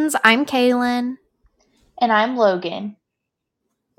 friends. 0.00 0.16
I'm 0.24 0.46
Kaylin. 0.46 1.18
And 2.00 2.10
I'm 2.10 2.34
Logan. 2.34 2.96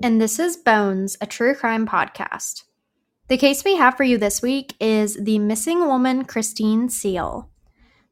And 0.02 0.20
this 0.20 0.40
is 0.40 0.56
Bones, 0.56 1.16
a 1.20 1.26
true 1.26 1.54
crime 1.54 1.86
podcast. 1.86 2.64
The 3.28 3.36
case 3.36 3.62
we 3.64 3.76
have 3.76 3.96
for 3.96 4.02
you 4.02 4.18
this 4.18 4.42
week 4.42 4.74
is 4.80 5.14
the 5.14 5.38
missing 5.38 5.86
woman, 5.86 6.24
Christine 6.24 6.88
Seal. 6.88 7.48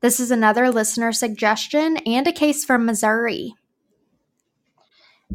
This 0.03 0.21
is 0.21 0.31
another 0.31 0.71
listener 0.71 1.11
suggestion 1.11 1.97
and 2.07 2.29
a 2.29 2.33
case 2.33 2.65
from 2.65 2.87
Missouri. 2.87 3.55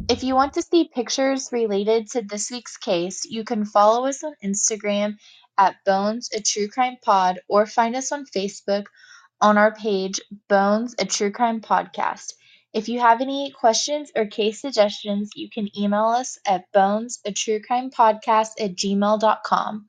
If 0.08 0.24
you 0.24 0.34
want 0.34 0.54
to 0.54 0.62
see 0.62 0.90
pictures 0.94 1.50
related 1.52 2.10
to 2.12 2.22
this 2.22 2.50
week's 2.50 2.78
case, 2.78 3.26
you 3.26 3.44
can 3.44 3.66
follow 3.66 4.06
us 4.06 4.24
on 4.24 4.32
Instagram 4.42 5.16
at 5.58 5.76
Bones, 5.84 6.30
a 6.34 6.40
True 6.40 6.68
Crime 6.68 6.96
Pod, 7.04 7.38
or 7.48 7.66
find 7.66 7.94
us 7.94 8.12
on 8.12 8.24
Facebook 8.34 8.86
on 9.42 9.58
our 9.58 9.74
page, 9.74 10.22
Bones, 10.48 10.94
a 10.98 11.04
True 11.04 11.30
Crime 11.30 11.60
Podcast. 11.60 12.32
If 12.76 12.90
you 12.90 13.00
have 13.00 13.22
any 13.22 13.52
questions 13.52 14.12
or 14.14 14.26
case 14.26 14.60
suggestions, 14.60 15.30
you 15.34 15.48
can 15.48 15.70
email 15.78 16.08
us 16.08 16.38
at 16.46 16.70
bones, 16.72 17.20
at 17.24 17.32
gmail.com. 18.76 19.88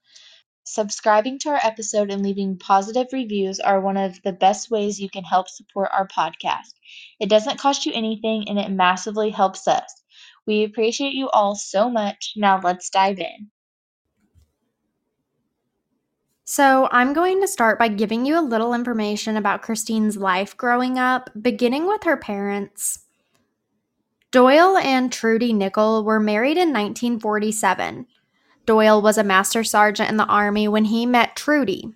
Subscribing 0.63 1.39
to 1.39 1.49
our 1.49 1.59
episode 1.61 2.09
and 2.09 2.23
leaving 2.23 2.57
positive 2.57 3.07
reviews 3.11 3.59
are 3.59 3.81
one 3.81 3.97
of 3.97 4.21
the 4.23 4.31
best 4.31 4.71
ways 4.71 5.01
you 5.01 5.09
can 5.09 5.25
help 5.25 5.49
support 5.49 5.89
our 5.91 6.07
podcast. 6.07 6.75
It 7.19 7.27
doesn't 7.27 7.59
cost 7.59 7.85
you 7.85 7.91
anything 7.93 8.47
and 8.47 8.57
it 8.57 8.71
massively 8.71 9.31
helps 9.31 9.67
us. 9.67 9.93
We 10.45 10.63
appreciate 10.63 11.13
you 11.13 11.29
all 11.29 11.55
so 11.55 11.89
much. 11.89 12.35
Now 12.37 12.61
let's 12.63 12.89
dive 12.89 13.19
in. 13.19 13.51
So, 16.49 16.87
I'm 16.93 17.11
going 17.11 17.41
to 17.41 17.47
start 17.47 17.77
by 17.77 17.89
giving 17.89 18.25
you 18.25 18.39
a 18.39 18.41
little 18.41 18.73
information 18.73 19.35
about 19.35 19.61
Christine's 19.61 20.15
life 20.15 20.55
growing 20.55 20.97
up, 20.97 21.29
beginning 21.41 21.87
with 21.87 22.03
her 22.03 22.15
parents. 22.15 22.99
Doyle 24.31 24.77
and 24.77 25.11
Trudy 25.11 25.51
Nickel 25.51 26.05
were 26.05 26.21
married 26.21 26.55
in 26.55 26.69
1947. 26.69 28.07
Doyle 28.65 29.01
was 29.01 29.17
a 29.17 29.25
master 29.25 29.61
sergeant 29.65 30.09
in 30.09 30.15
the 30.15 30.25
Army 30.27 30.69
when 30.69 30.85
he 30.85 31.05
met 31.05 31.35
Trudy. 31.35 31.93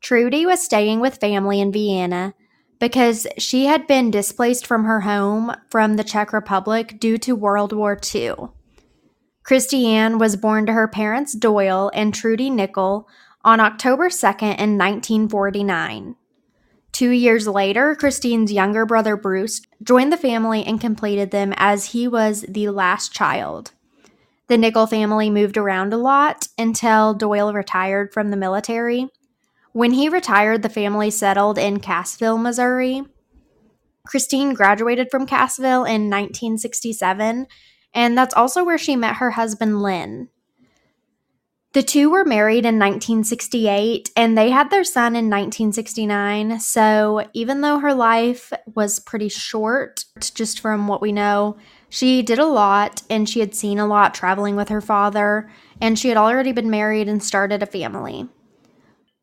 Trudy 0.00 0.46
was 0.46 0.64
staying 0.64 1.00
with 1.00 1.20
family 1.20 1.60
in 1.60 1.70
Vienna 1.70 2.32
because 2.80 3.26
she 3.36 3.66
had 3.66 3.86
been 3.86 4.10
displaced 4.10 4.66
from 4.66 4.84
her 4.84 5.02
home 5.02 5.54
from 5.68 5.96
the 5.96 6.04
Czech 6.04 6.32
Republic 6.32 6.98
due 6.98 7.18
to 7.18 7.36
World 7.36 7.74
War 7.74 8.00
II. 8.14 8.32
Christine 9.42 10.16
was 10.16 10.36
born 10.36 10.64
to 10.64 10.72
her 10.72 10.88
parents 10.88 11.34
Doyle 11.34 11.90
and 11.92 12.14
Trudy 12.14 12.48
Nickel 12.48 13.06
on 13.44 13.60
October 13.60 14.08
2nd 14.08 14.58
in 14.58 14.78
1949. 14.78 16.16
Two 16.92 17.10
years 17.10 17.46
later, 17.46 17.94
Christine's 17.94 18.52
younger 18.52 18.86
brother 18.86 19.16
Bruce 19.16 19.60
joined 19.82 20.12
the 20.12 20.16
family 20.16 20.64
and 20.64 20.80
completed 20.80 21.30
them 21.30 21.52
as 21.56 21.86
he 21.86 22.06
was 22.06 22.44
the 22.48 22.68
last 22.68 23.12
child. 23.12 23.72
The 24.46 24.56
Nickel 24.56 24.86
family 24.86 25.30
moved 25.30 25.56
around 25.56 25.92
a 25.92 25.96
lot 25.96 26.48
until 26.56 27.14
Doyle 27.14 27.52
retired 27.52 28.12
from 28.12 28.30
the 28.30 28.36
military. 28.36 29.08
When 29.72 29.92
he 29.92 30.08
retired, 30.08 30.62
the 30.62 30.68
family 30.68 31.10
settled 31.10 31.58
in 31.58 31.80
Cassville, 31.80 32.40
Missouri. 32.40 33.02
Christine 34.06 34.54
graduated 34.54 35.10
from 35.10 35.26
Cassville 35.26 35.84
in 35.84 36.10
1967, 36.10 37.46
and 37.92 38.18
that's 38.18 38.34
also 38.34 38.62
where 38.62 38.78
she 38.78 38.94
met 38.94 39.16
her 39.16 39.32
husband, 39.32 39.82
Lynn. 39.82 40.28
The 41.74 41.82
two 41.82 42.08
were 42.08 42.24
married 42.24 42.64
in 42.64 42.78
1968 42.78 44.12
and 44.16 44.38
they 44.38 44.50
had 44.50 44.70
their 44.70 44.84
son 44.84 45.16
in 45.16 45.28
1969. 45.28 46.60
So, 46.60 47.28
even 47.32 47.62
though 47.62 47.80
her 47.80 47.92
life 47.92 48.52
was 48.76 49.00
pretty 49.00 49.28
short, 49.28 50.04
just 50.34 50.60
from 50.60 50.86
what 50.86 51.02
we 51.02 51.10
know, 51.10 51.56
she 51.88 52.22
did 52.22 52.38
a 52.38 52.46
lot 52.46 53.02
and 53.10 53.28
she 53.28 53.40
had 53.40 53.56
seen 53.56 53.80
a 53.80 53.88
lot 53.88 54.14
traveling 54.14 54.54
with 54.54 54.68
her 54.68 54.80
father, 54.80 55.50
and 55.80 55.98
she 55.98 56.08
had 56.08 56.16
already 56.16 56.52
been 56.52 56.70
married 56.70 57.08
and 57.08 57.20
started 57.20 57.60
a 57.60 57.66
family. 57.66 58.28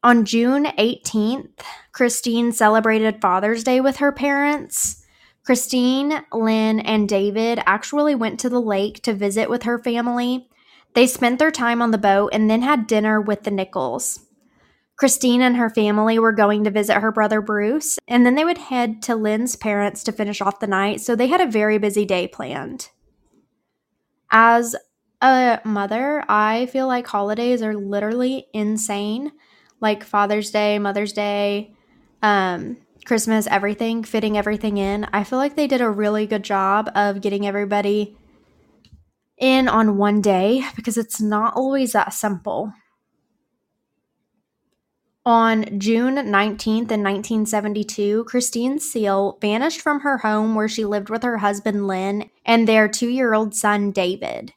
On 0.03 0.25
June 0.25 0.65
18th, 0.65 1.61
Christine 1.93 2.51
celebrated 2.51 3.21
Father's 3.21 3.63
Day 3.63 3.79
with 3.79 3.97
her 3.97 4.11
parents. 4.11 5.05
Christine, 5.45 6.21
Lynn, 6.33 6.81
and 6.81 7.07
David 7.07 7.61
actually 7.65 8.13
went 8.13 8.41
to 8.41 8.49
the 8.49 8.61
lake 8.61 9.01
to 9.03 9.13
visit 9.13 9.49
with 9.49 9.63
her 9.63 9.79
family. 9.79 10.49
They 10.93 11.07
spent 11.07 11.39
their 11.39 11.51
time 11.51 11.81
on 11.81 11.91
the 11.91 11.97
boat 11.97 12.29
and 12.33 12.49
then 12.49 12.61
had 12.61 12.87
dinner 12.87 13.21
with 13.21 13.43
the 13.43 13.51
Nickels. 13.51 14.19
Christine 14.97 15.41
and 15.41 15.57
her 15.57 15.69
family 15.69 16.19
were 16.19 16.31
going 16.31 16.63
to 16.63 16.69
visit 16.69 16.97
her 16.97 17.11
brother 17.11 17.41
Bruce, 17.41 17.97
and 18.07 18.23
then 18.23 18.35
they 18.35 18.45
would 18.45 18.59
head 18.59 19.01
to 19.03 19.15
Lynn's 19.15 19.55
parents 19.55 20.03
to 20.03 20.11
finish 20.11 20.41
off 20.41 20.59
the 20.59 20.67
night, 20.67 21.01
so 21.01 21.15
they 21.15 21.25
had 21.25 21.41
a 21.41 21.49
very 21.49 21.79
busy 21.79 22.05
day 22.05 22.27
planned. 22.27 22.89
As 24.29 24.75
a 25.21 25.59
mother, 25.65 26.23
I 26.29 26.67
feel 26.67 26.85
like 26.87 27.07
holidays 27.07 27.63
are 27.63 27.75
literally 27.75 28.47
insane. 28.53 29.31
Like 29.79 30.03
Father's 30.03 30.51
Day, 30.51 30.77
Mother's 30.77 31.13
Day, 31.13 31.73
um, 32.21 32.77
Christmas, 33.05 33.47
everything, 33.47 34.03
fitting 34.03 34.37
everything 34.37 34.77
in. 34.77 35.07
I 35.11 35.23
feel 35.23 35.39
like 35.39 35.55
they 35.55 35.65
did 35.65 35.81
a 35.81 35.89
really 35.89 36.27
good 36.27 36.43
job 36.43 36.91
of 36.93 37.21
getting 37.21 37.47
everybody 37.47 38.15
in 39.41 39.67
on 39.67 39.97
one 39.97 40.21
day 40.21 40.63
because 40.75 40.97
it's 40.97 41.19
not 41.19 41.55
always 41.55 41.91
that 41.91 42.13
simple. 42.13 42.71
On 45.25 45.79
June 45.79 46.15
19th 46.15 46.89
in 46.89 47.03
1972, 47.03 48.23
Christine 48.23 48.79
Seal 48.79 49.37
vanished 49.41 49.81
from 49.81 49.99
her 49.99 50.19
home 50.19 50.55
where 50.55 50.67
she 50.67 50.85
lived 50.85 51.09
with 51.09 51.21
her 51.21 51.37
husband 51.37 51.85
Lynn 51.85 52.29
and 52.45 52.67
their 52.67 52.87
two 52.87 53.09
year 53.09 53.33
old 53.33 53.53
son 53.53 53.91
David. 53.91 54.53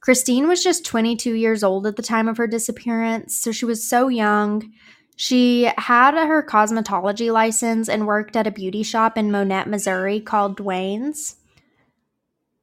Christine 0.00 0.48
was 0.48 0.62
just 0.62 0.86
22 0.86 1.34
years 1.34 1.62
old 1.62 1.86
at 1.86 1.96
the 1.96 2.02
time 2.02 2.28
of 2.28 2.36
her 2.36 2.46
disappearance, 2.46 3.36
so 3.36 3.52
she 3.52 3.64
was 3.64 3.86
so 3.86 4.08
young. 4.08 4.72
She 5.16 5.70
had 5.76 6.14
her 6.14 6.42
cosmetology 6.42 7.30
license 7.30 7.88
and 7.88 8.06
worked 8.06 8.36
at 8.36 8.46
a 8.46 8.52
beauty 8.52 8.82
shop 8.82 9.18
in 9.18 9.30
Monett, 9.30 9.66
Missouri 9.66 10.20
called 10.20 10.56
Dwayne's. 10.56 11.36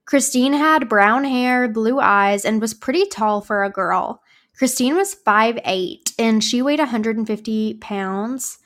Christine 0.06 0.54
had 0.54 0.88
brown 0.88 1.24
hair, 1.24 1.68
blue 1.68 2.00
eyes, 2.00 2.46
and 2.46 2.62
was 2.62 2.74
pretty 2.74 3.06
tall 3.08 3.42
for 3.42 3.64
a 3.64 3.72
girl. 3.72 4.22
Christine 4.58 4.96
was 4.96 5.16
5'8 5.16 6.14
and 6.18 6.44
she 6.44 6.62
weighed 6.62 6.80
150 6.80 7.74
pounds. 7.76 8.60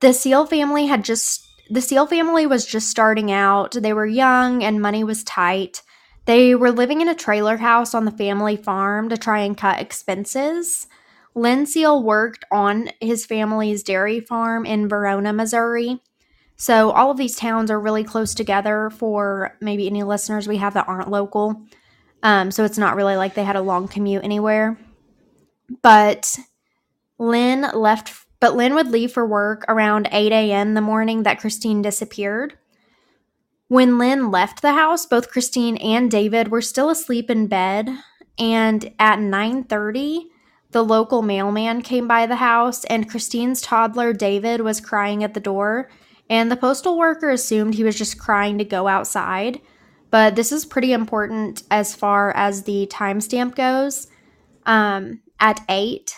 The 0.00 0.12
Seal 0.12 0.46
family 0.46 0.86
had 0.86 1.04
just, 1.04 1.46
the 1.70 1.80
Seal 1.80 2.06
family 2.06 2.46
was 2.46 2.66
just 2.66 2.90
starting 2.90 3.32
out. 3.32 3.72
They 3.72 3.92
were 3.92 4.06
young 4.06 4.62
and 4.62 4.80
money 4.80 5.02
was 5.02 5.24
tight. 5.24 5.82
They 6.26 6.54
were 6.54 6.70
living 6.70 7.00
in 7.00 7.08
a 7.08 7.14
trailer 7.14 7.56
house 7.56 7.94
on 7.94 8.04
the 8.04 8.10
family 8.10 8.56
farm 8.56 9.08
to 9.08 9.16
try 9.16 9.40
and 9.40 9.56
cut 9.56 9.80
expenses. 9.80 10.86
Lynn 11.34 11.66
Seal 11.66 12.02
worked 12.02 12.44
on 12.52 12.90
his 13.00 13.26
family's 13.26 13.82
dairy 13.82 14.20
farm 14.20 14.64
in 14.64 14.88
Verona, 14.88 15.32
Missouri. 15.32 16.00
So, 16.56 16.90
all 16.90 17.10
of 17.10 17.16
these 17.16 17.36
towns 17.36 17.70
are 17.70 17.80
really 17.80 18.04
close 18.04 18.34
together 18.34 18.90
for 18.90 19.56
maybe 19.60 19.86
any 19.86 20.02
listeners 20.02 20.46
we 20.46 20.58
have 20.58 20.74
that 20.74 20.88
aren't 20.88 21.10
local. 21.10 21.64
Um, 22.24 22.50
so 22.50 22.64
it's 22.64 22.78
not 22.78 22.96
really 22.96 23.16
like 23.16 23.34
they 23.34 23.44
had 23.44 23.54
a 23.54 23.60
long 23.60 23.86
commute 23.86 24.24
anywhere. 24.24 24.78
But 25.82 26.38
Lynn 27.18 27.66
left, 27.74 28.12
but 28.40 28.56
Lynn 28.56 28.74
would 28.74 28.88
leave 28.88 29.12
for 29.12 29.26
work 29.26 29.64
around 29.68 30.08
8 30.10 30.32
a.m. 30.32 30.74
the 30.74 30.80
morning 30.80 31.22
that 31.22 31.38
Christine 31.38 31.82
disappeared. 31.82 32.56
When 33.68 33.98
Lynn 33.98 34.30
left 34.30 34.62
the 34.62 34.72
house, 34.72 35.04
both 35.04 35.30
Christine 35.30 35.76
and 35.78 36.10
David 36.10 36.48
were 36.48 36.62
still 36.62 36.90
asleep 36.90 37.30
in 37.30 37.46
bed, 37.46 37.90
and 38.38 38.92
at 38.98 39.18
9:30, 39.18 40.26
the 40.70 40.82
local 40.82 41.22
mailman 41.22 41.82
came 41.82 42.08
by 42.08 42.26
the 42.26 42.36
house 42.36 42.84
and 42.84 43.08
Christine's 43.08 43.60
toddler 43.60 44.12
David 44.12 44.60
was 44.60 44.80
crying 44.80 45.22
at 45.22 45.34
the 45.34 45.40
door, 45.40 45.88
and 46.28 46.50
the 46.50 46.56
postal 46.56 46.98
worker 46.98 47.30
assumed 47.30 47.74
he 47.74 47.84
was 47.84 47.96
just 47.96 48.18
crying 48.18 48.58
to 48.58 48.64
go 48.64 48.88
outside. 48.88 49.60
But 50.10 50.36
this 50.36 50.52
is 50.52 50.64
pretty 50.64 50.92
important 50.92 51.62
as 51.70 51.94
far 51.94 52.30
as 52.36 52.62
the 52.62 52.86
timestamp 52.86 53.56
goes. 53.56 54.06
Um, 54.64 55.20
at 55.40 55.60
8, 55.68 56.14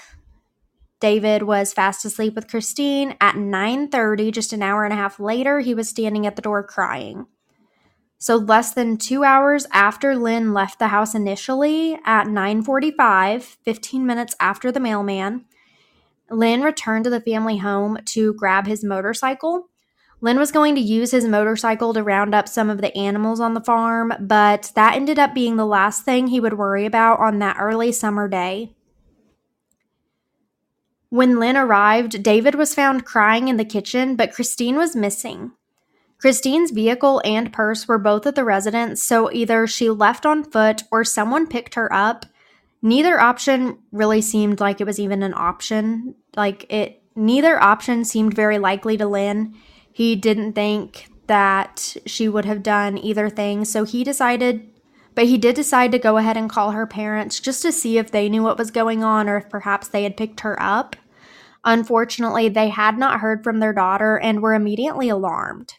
David 1.01 1.43
was 1.43 1.73
fast 1.73 2.05
asleep 2.05 2.35
with 2.35 2.49
Christine. 2.49 3.17
At 3.21 3.37
9:30, 3.37 4.31
just 4.31 4.53
an 4.53 4.63
hour 4.63 4.85
and 4.85 4.93
a 4.93 4.97
half 4.97 5.19
later, 5.19 5.61
he 5.61 5.75
was 5.75 5.89
standing 5.89 6.27
at 6.27 6.37
the 6.37 6.43
door 6.43 6.63
crying. 6.63 7.27
So 8.19 8.37
less 8.37 8.73
than 8.73 8.97
2 8.97 9.25
hours 9.25 9.67
after 9.73 10.17
Lynn 10.17 10.55
left 10.55 10.79
the 10.79 10.89
house 10.89 11.15
initially 11.15 11.99
at 12.05 12.29
9:45, 12.29 13.57
15 13.65 14.07
minutes 14.07 14.35
after 14.41 14.73
the 14.73 14.81
mailman, 14.81 15.45
Lynn 16.31 16.63
returned 16.63 17.05
to 17.05 17.11
the 17.11 17.21
family 17.21 17.59
home 17.59 17.99
to 18.07 18.35
grab 18.35 18.67
his 18.67 18.83
motorcycle 18.83 19.69
Lynn 20.21 20.39
was 20.39 20.51
going 20.51 20.75
to 20.75 20.81
use 20.81 21.11
his 21.11 21.27
motorcycle 21.27 21.93
to 21.93 22.03
round 22.03 22.35
up 22.35 22.49
some 22.49 22.71
of 22.71 22.81
the 22.81 22.97
animals 22.97 23.39
on 23.39 23.55
the 23.55 23.61
farm, 23.61 24.13
but 24.19 24.73
that 24.75 24.95
ended 24.95 25.19
up 25.19 25.35
being 25.35 25.57
the 25.57 25.67
last 25.67 26.05
thing 26.05 26.29
he 26.29 26.41
would 26.41 26.57
worry 26.59 26.87
about 26.87 27.21
on 27.21 27.39
that 27.39 27.57
early 27.61 27.93
summer 27.93 28.27
day. 28.27 28.75
When 31.11 31.39
Lynn 31.39 31.57
arrived, 31.57 32.23
David 32.23 32.55
was 32.55 32.75
found 32.75 33.05
crying 33.05 33.49
in 33.49 33.59
the 33.59 33.65
kitchen, 33.65 34.17
but 34.17 34.33
Christine 34.33 34.77
was 34.77 34.97
missing. 34.97 35.53
Christine's 36.19 36.71
vehicle 36.71 37.21
and 37.25 37.53
purse 37.53 37.87
were 37.87 37.99
both 37.99 38.27
at 38.27 38.35
the 38.35 38.45
residence, 38.45 39.03
so 39.03 39.31
either 39.33 39.67
she 39.67 39.91
left 39.91 40.25
on 40.25 40.43
foot 40.43 40.83
or 40.91 41.05
someone 41.05 41.47
picked 41.47 41.75
her 41.75 41.93
up. 41.93 42.27
Neither 42.81 43.21
option 43.21 43.79
really 43.93 44.23
seemed 44.23 44.61
like 44.61 44.81
it 44.81 44.87
was 44.87 44.99
even 44.99 45.23
an 45.23 45.35
option. 45.35 46.15
Like 46.35 46.67
it 46.73 47.03
neither 47.15 47.63
option 47.63 48.05
seemed 48.05 48.35
very 48.35 48.59
likely 48.59 48.97
to 48.97 49.07
Lynn. 49.07 49.55
He 49.97 50.15
didn't 50.15 50.53
think 50.53 51.09
that 51.27 51.97
she 52.05 52.29
would 52.29 52.45
have 52.45 52.63
done 52.63 52.99
either 52.99 53.31
thing, 53.31 53.65
so 53.65 53.85
he 53.85 54.05
decided 54.05 54.69
but 55.15 55.25
he 55.25 55.39
did 55.39 55.57
decide 55.57 55.91
to 55.93 55.99
go 55.99 56.19
ahead 56.19 56.37
and 56.37 56.51
call 56.51 56.73
her 56.73 56.87
parents 56.87 57.41
just 57.41 57.63
to 57.63 57.73
see 57.73 57.97
if 57.97 58.11
they 58.11 58.29
knew 58.29 58.43
what 58.43 58.59
was 58.59 58.71
going 58.71 59.03
on 59.03 59.27
or 59.27 59.39
if 59.39 59.49
perhaps 59.49 59.89
they 59.89 60.03
had 60.03 60.15
picked 60.15 60.41
her 60.41 60.63
up. 60.63 60.97
Unfortunately, 61.65 62.51
they 62.51 62.69
had 62.69 62.99
not 62.99 63.21
heard 63.21 63.43
from 63.43 63.59
their 63.59 63.73
daughter 63.73 64.19
and 64.19 64.43
were 64.43 64.53
immediately 64.53 65.09
alarmed. 65.09 65.77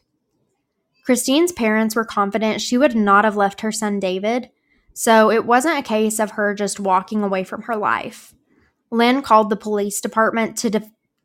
Christine's 1.05 1.51
parents 1.51 1.95
were 1.95 2.03
confident 2.03 2.59
she 2.59 2.75
would 2.75 2.95
not 2.95 3.23
have 3.23 3.37
left 3.37 3.61
her 3.61 3.71
son 3.71 3.99
David, 3.99 4.49
so 4.95 5.29
it 5.29 5.45
wasn't 5.45 5.77
a 5.77 5.83
case 5.83 6.17
of 6.17 6.31
her 6.31 6.55
just 6.55 6.79
walking 6.79 7.21
away 7.21 7.43
from 7.43 7.61
her 7.61 7.75
life. 7.75 8.33
Lynn 8.89 9.21
called 9.21 9.51
the 9.51 9.55
police 9.55 10.01
department 10.01 10.57
to 10.57 10.71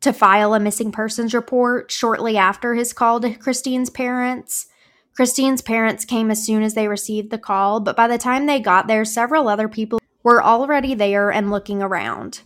to 0.03 0.13
file 0.13 0.53
a 0.53 0.59
missing 0.59 0.91
persons 0.91 1.33
report 1.33 1.89
shortly 1.89 2.37
after 2.37 2.75
his 2.75 2.91
call 2.91 3.21
to 3.21 3.33
Christine's 3.33 3.89
parents. 3.89 4.67
Christine's 5.15 5.61
parents 5.61 6.03
came 6.03 6.29
as 6.29 6.45
soon 6.45 6.61
as 6.61 6.73
they 6.73 6.87
received 6.87 7.31
the 7.31 7.37
call, 7.37 7.79
but 7.79 7.95
by 7.95 8.07
the 8.07 8.17
time 8.17 8.45
they 8.45 8.59
got 8.59 8.87
there, 8.87 9.05
several 9.05 9.47
other 9.47 9.69
people 9.69 9.99
were 10.21 10.43
already 10.43 10.93
there 10.93 11.31
and 11.31 11.51
looking 11.51 11.81
around. 11.81 12.41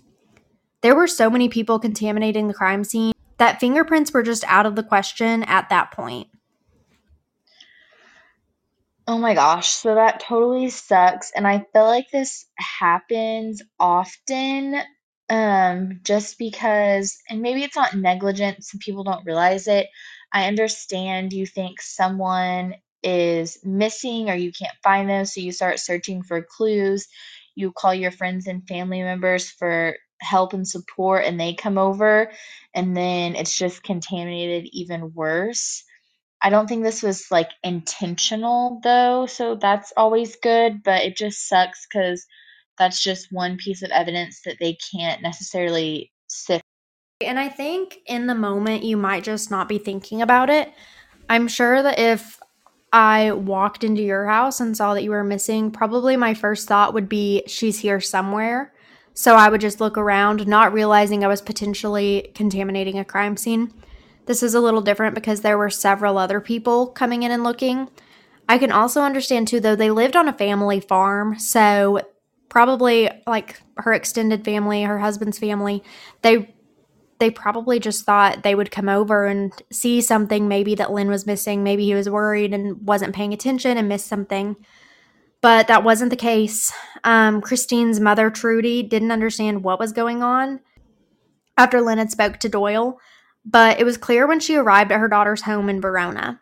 There 0.82 0.96
were 0.96 1.08
so 1.08 1.30
many 1.30 1.50
people 1.50 1.80
contaminating 1.80 2.48
the 2.48 2.54
crime 2.54 2.84
scene 2.84 3.14
that 3.38 3.60
fingerprints 3.60 4.14
were 4.14 4.24
just 4.24 4.44
out 4.46 4.68
of 4.68 4.76
the 4.76 4.84
question 4.84 5.44
at 5.44 5.70
that 5.70 5.92
point. 5.92 6.28
Oh 9.08 9.18
my 9.18 9.34
gosh, 9.34 9.70
so 9.70 9.96
that 9.96 10.20
totally 10.20 10.70
sucks. 10.70 11.32
And 11.32 11.48
I 11.48 11.66
feel 11.74 11.86
like 11.86 12.12
this 12.12 12.46
happens 12.56 13.64
often 13.80 14.76
um 15.30 16.00
just 16.04 16.38
because 16.40 17.18
and 17.30 17.42
maybe 17.42 17.64
it's 17.64 17.76
not 17.78 17.96
negligent, 17.96 18.64
some 18.64 18.80
people 18.80 19.04
don't 19.06 19.26
realize 19.26 19.68
it. 19.68 19.88
I 20.34 20.48
understand 20.48 21.34
you 21.34 21.46
think 21.48 21.82
someone 21.82 22.76
is 23.04 23.60
missing 23.64 24.30
or 24.30 24.36
you 24.36 24.52
can't 24.54 24.78
find 24.84 25.10
them, 25.10 25.26
so 25.26 25.42
you 25.42 25.52
start 25.54 25.80
searching 25.80 26.24
for 26.24 26.44
clues. 26.44 27.08
You 27.56 27.72
call 27.74 27.94
your 27.96 28.12
friends 28.12 28.48
and 28.48 28.68
family 28.68 29.02
members 29.04 29.50
for 29.50 29.98
help 30.22 30.54
and 30.54 30.68
support, 30.68 31.26
and 31.26 31.40
they 31.40 31.56
come 31.56 31.78
over, 31.80 32.32
and 32.76 32.98
then 32.98 33.36
it's 33.36 33.58
just 33.58 33.84
contaminated 33.84 34.70
even 34.74 35.14
worse. 35.14 35.84
I 36.42 36.52
don't 36.52 36.68
think 36.70 36.84
this 36.84 37.04
was 37.04 37.28
like 37.32 37.52
intentional 37.64 38.82
though, 38.84 39.28
so 39.28 39.58
that's 39.58 39.94
always 39.98 40.38
good, 40.38 40.84
but 40.84 41.04
it 41.04 41.18
just 41.18 41.50
sucks 41.50 41.88
because 41.88 42.26
that's 42.78 43.04
just 43.04 43.32
one 43.32 43.58
piece 43.58 43.82
of 43.82 43.92
evidence 43.92 44.42
that 44.46 44.58
they 44.60 44.78
can't 44.92 45.22
necessarily 45.22 46.12
sift. 46.28 46.64
And 47.22 47.40
I 47.40 47.50
think 47.50 47.98
in 48.06 48.28
the 48.28 48.36
moment 48.36 48.84
you 48.84 48.98
might 48.98 49.24
just 49.24 49.50
not 49.50 49.68
be 49.68 49.78
thinking 49.78 50.22
about 50.22 50.50
it. 50.50 50.72
I'm 51.30 51.48
sure 51.48 51.82
that 51.82 52.00
if 52.00 52.40
I 52.94 53.32
walked 53.32 53.84
into 53.84 54.02
your 54.02 54.28
house 54.28 54.60
and 54.60 54.78
saw 54.78 54.94
that 54.94 55.04
you 55.04 55.12
were 55.12 55.24
missing, 55.24 55.72
probably 55.72 56.16
my 56.16 56.34
first 56.34 56.68
thought 56.68 56.94
would 56.94 57.10
be 57.10 57.44
she's 57.48 57.80
here 57.80 58.00
somewhere. 58.00 58.74
So 59.14 59.36
I 59.36 59.50
would 59.50 59.62
just 59.62 59.82
look 59.82 59.98
around, 59.98 60.48
not 60.48 60.74
realizing 60.74 61.24
I 61.24 61.28
was 61.28 61.42
potentially 61.42 62.32
contaminating 62.36 63.00
a 63.00 63.06
crime 63.06 63.36
scene. 63.36 63.74
This 64.28 64.44
is 64.44 64.54
a 64.54 64.62
little 64.62 64.82
different 64.82 65.16
because 65.16 65.42
there 65.42 65.58
were 65.58 65.72
several 65.72 66.18
other 66.18 66.40
people 66.40 66.88
coming 66.88 67.24
in 67.24 67.32
and 67.32 67.44
looking. 67.44 67.90
I 68.48 68.58
can 68.58 68.72
also 68.72 69.02
understand 69.02 69.48
too, 69.48 69.60
though, 69.60 69.76
they 69.76 69.90
lived 69.90 70.16
on 70.16 70.28
a 70.28 70.34
family 70.34 70.80
farm. 70.80 71.40
So 71.40 72.02
probably 72.58 73.08
like 73.28 73.62
her 73.78 73.94
extended 73.94 74.44
family, 74.44 74.82
her 74.82 74.98
husband's 74.98 75.38
family, 75.38 75.84
they 76.24 76.56
they 77.20 77.30
probably 77.30 77.80
just 77.80 78.04
thought 78.04 78.42
they 78.42 78.56
would 78.56 78.72
come 78.72 78.90
over 78.90 79.28
and 79.28 79.54
see 79.72 80.02
something 80.02 80.48
maybe 80.48 80.74
that 80.74 80.92
Lynn 80.92 81.08
was 81.08 81.28
missing. 81.28 81.64
Maybe 81.64 81.86
he 81.86 81.94
was 81.94 82.10
worried 82.10 82.56
and 82.56 82.88
wasn't 82.88 83.14
paying 83.14 83.32
attention 83.32 83.78
and 83.78 83.88
missed 83.88 84.08
something. 84.08 84.56
But 85.40 85.68
that 85.68 85.84
wasn't 85.84 86.10
the 86.10 86.16
case. 86.16 86.74
Um, 87.04 87.42
Christine's 87.42 88.00
mother, 88.00 88.32
Trudy, 88.32 88.82
didn't 88.82 89.12
understand 89.12 89.64
what 89.64 89.80
was 89.80 89.94
going 89.94 90.24
on 90.24 90.60
after 91.60 91.80
Lynn 91.80 92.00
had 92.00 92.10
spoke 92.10 92.40
to 92.40 92.50
Doyle 92.50 93.00
but 93.50 93.80
it 93.80 93.86
was 93.86 93.98
clear 93.98 94.28
when 94.28 94.42
she 94.42 94.58
arrived 94.58 94.92
at 94.92 95.00
her 95.00 95.08
daughter's 95.08 95.44
home 95.44 95.70
in 95.70 95.80
Verona. 95.80 96.42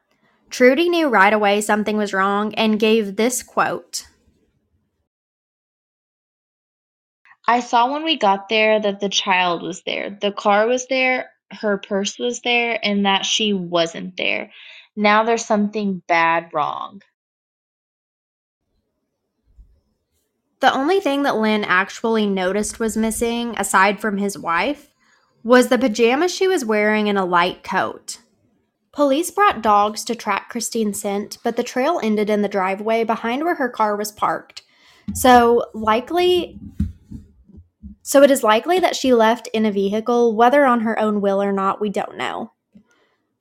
Trudy 0.49 0.89
knew 0.89 1.07
right 1.07 1.33
away 1.33 1.61
something 1.61 1.97
was 1.97 2.13
wrong 2.13 2.55
and 2.55 2.79
gave 2.79 3.15
this 3.15 3.43
quote 3.43 4.07
I 7.47 7.59
saw 7.59 7.91
when 7.91 8.03
we 8.03 8.17
got 8.17 8.49
there 8.49 8.79
that 8.79 8.99
the 8.99 9.09
child 9.09 9.61
was 9.61 9.83
there. 9.83 10.17
The 10.19 10.31
car 10.31 10.67
was 10.67 10.87
there, 10.87 11.29
her 11.51 11.77
purse 11.77 12.17
was 12.17 12.41
there, 12.41 12.79
and 12.83 13.05
that 13.05 13.25
she 13.25 13.53
wasn't 13.53 14.17
there. 14.17 14.51
Now 14.95 15.23
there's 15.23 15.45
something 15.45 16.01
bad 16.07 16.49
wrong. 16.53 17.01
The 20.61 20.73
only 20.73 20.99
thing 20.99 21.23
that 21.23 21.37
Lynn 21.37 21.63
actually 21.63 22.25
noticed 22.25 22.79
was 22.79 22.97
missing, 22.97 23.55
aside 23.57 23.99
from 23.99 24.17
his 24.17 24.37
wife, 24.37 24.91
was 25.43 25.67
the 25.67 25.77
pajamas 25.77 26.33
she 26.33 26.47
was 26.47 26.65
wearing 26.65 27.07
and 27.07 27.19
a 27.19 27.25
light 27.25 27.63
coat. 27.63 28.19
Police 28.91 29.29
brought 29.29 29.61
dogs 29.61 30.03
to 30.05 30.15
track 30.15 30.49
Christine's 30.49 30.99
scent, 30.99 31.37
but 31.43 31.57
the 31.57 31.63
trail 31.63 31.99
ended 32.01 32.29
in 32.29 32.41
the 32.41 32.47
driveway 32.47 33.03
behind 33.03 33.43
where 33.43 33.55
her 33.55 33.69
car 33.69 33.95
was 33.95 34.11
parked. 34.11 34.63
So, 35.13 35.65
likely 35.73 36.59
so 38.07 38.21
it 38.21 38.29
is 38.29 38.43
likely 38.43 38.77
that 38.77 38.95
she 38.95 39.15
left 39.15 39.47
in 39.47 39.65
a 39.65 39.71
vehicle, 39.71 40.35
whether 40.35 40.63
on 40.63 40.81
her 40.81 40.97
own 40.99 41.21
will 41.21 41.41
or 41.41 41.51
not, 41.51 41.81
we 41.81 41.89
don't 41.89 42.15
know. 42.15 42.51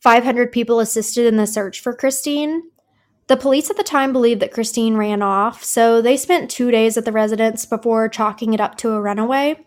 500 0.00 0.50
people 0.50 0.80
assisted 0.80 1.26
in 1.26 1.36
the 1.36 1.46
search 1.46 1.80
for 1.80 1.94
Christine. 1.94 2.62
The 3.26 3.36
police 3.36 3.68
at 3.68 3.76
the 3.76 3.82
time 3.82 4.10
believed 4.10 4.40
that 4.40 4.54
Christine 4.54 4.96
ran 4.96 5.20
off, 5.20 5.62
so 5.62 6.00
they 6.00 6.16
spent 6.16 6.50
two 6.50 6.70
days 6.70 6.96
at 6.96 7.04
the 7.04 7.12
residence 7.12 7.66
before 7.66 8.08
chalking 8.08 8.54
it 8.54 8.60
up 8.60 8.78
to 8.78 8.92
a 8.92 9.02
runaway. 9.02 9.66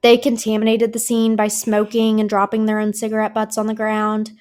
They 0.00 0.16
contaminated 0.16 0.94
the 0.94 0.98
scene 0.98 1.36
by 1.36 1.48
smoking 1.48 2.18
and 2.18 2.26
dropping 2.26 2.64
their 2.64 2.78
own 2.78 2.94
cigarette 2.94 3.34
butts 3.34 3.58
on 3.58 3.66
the 3.66 3.74
ground. 3.74 4.32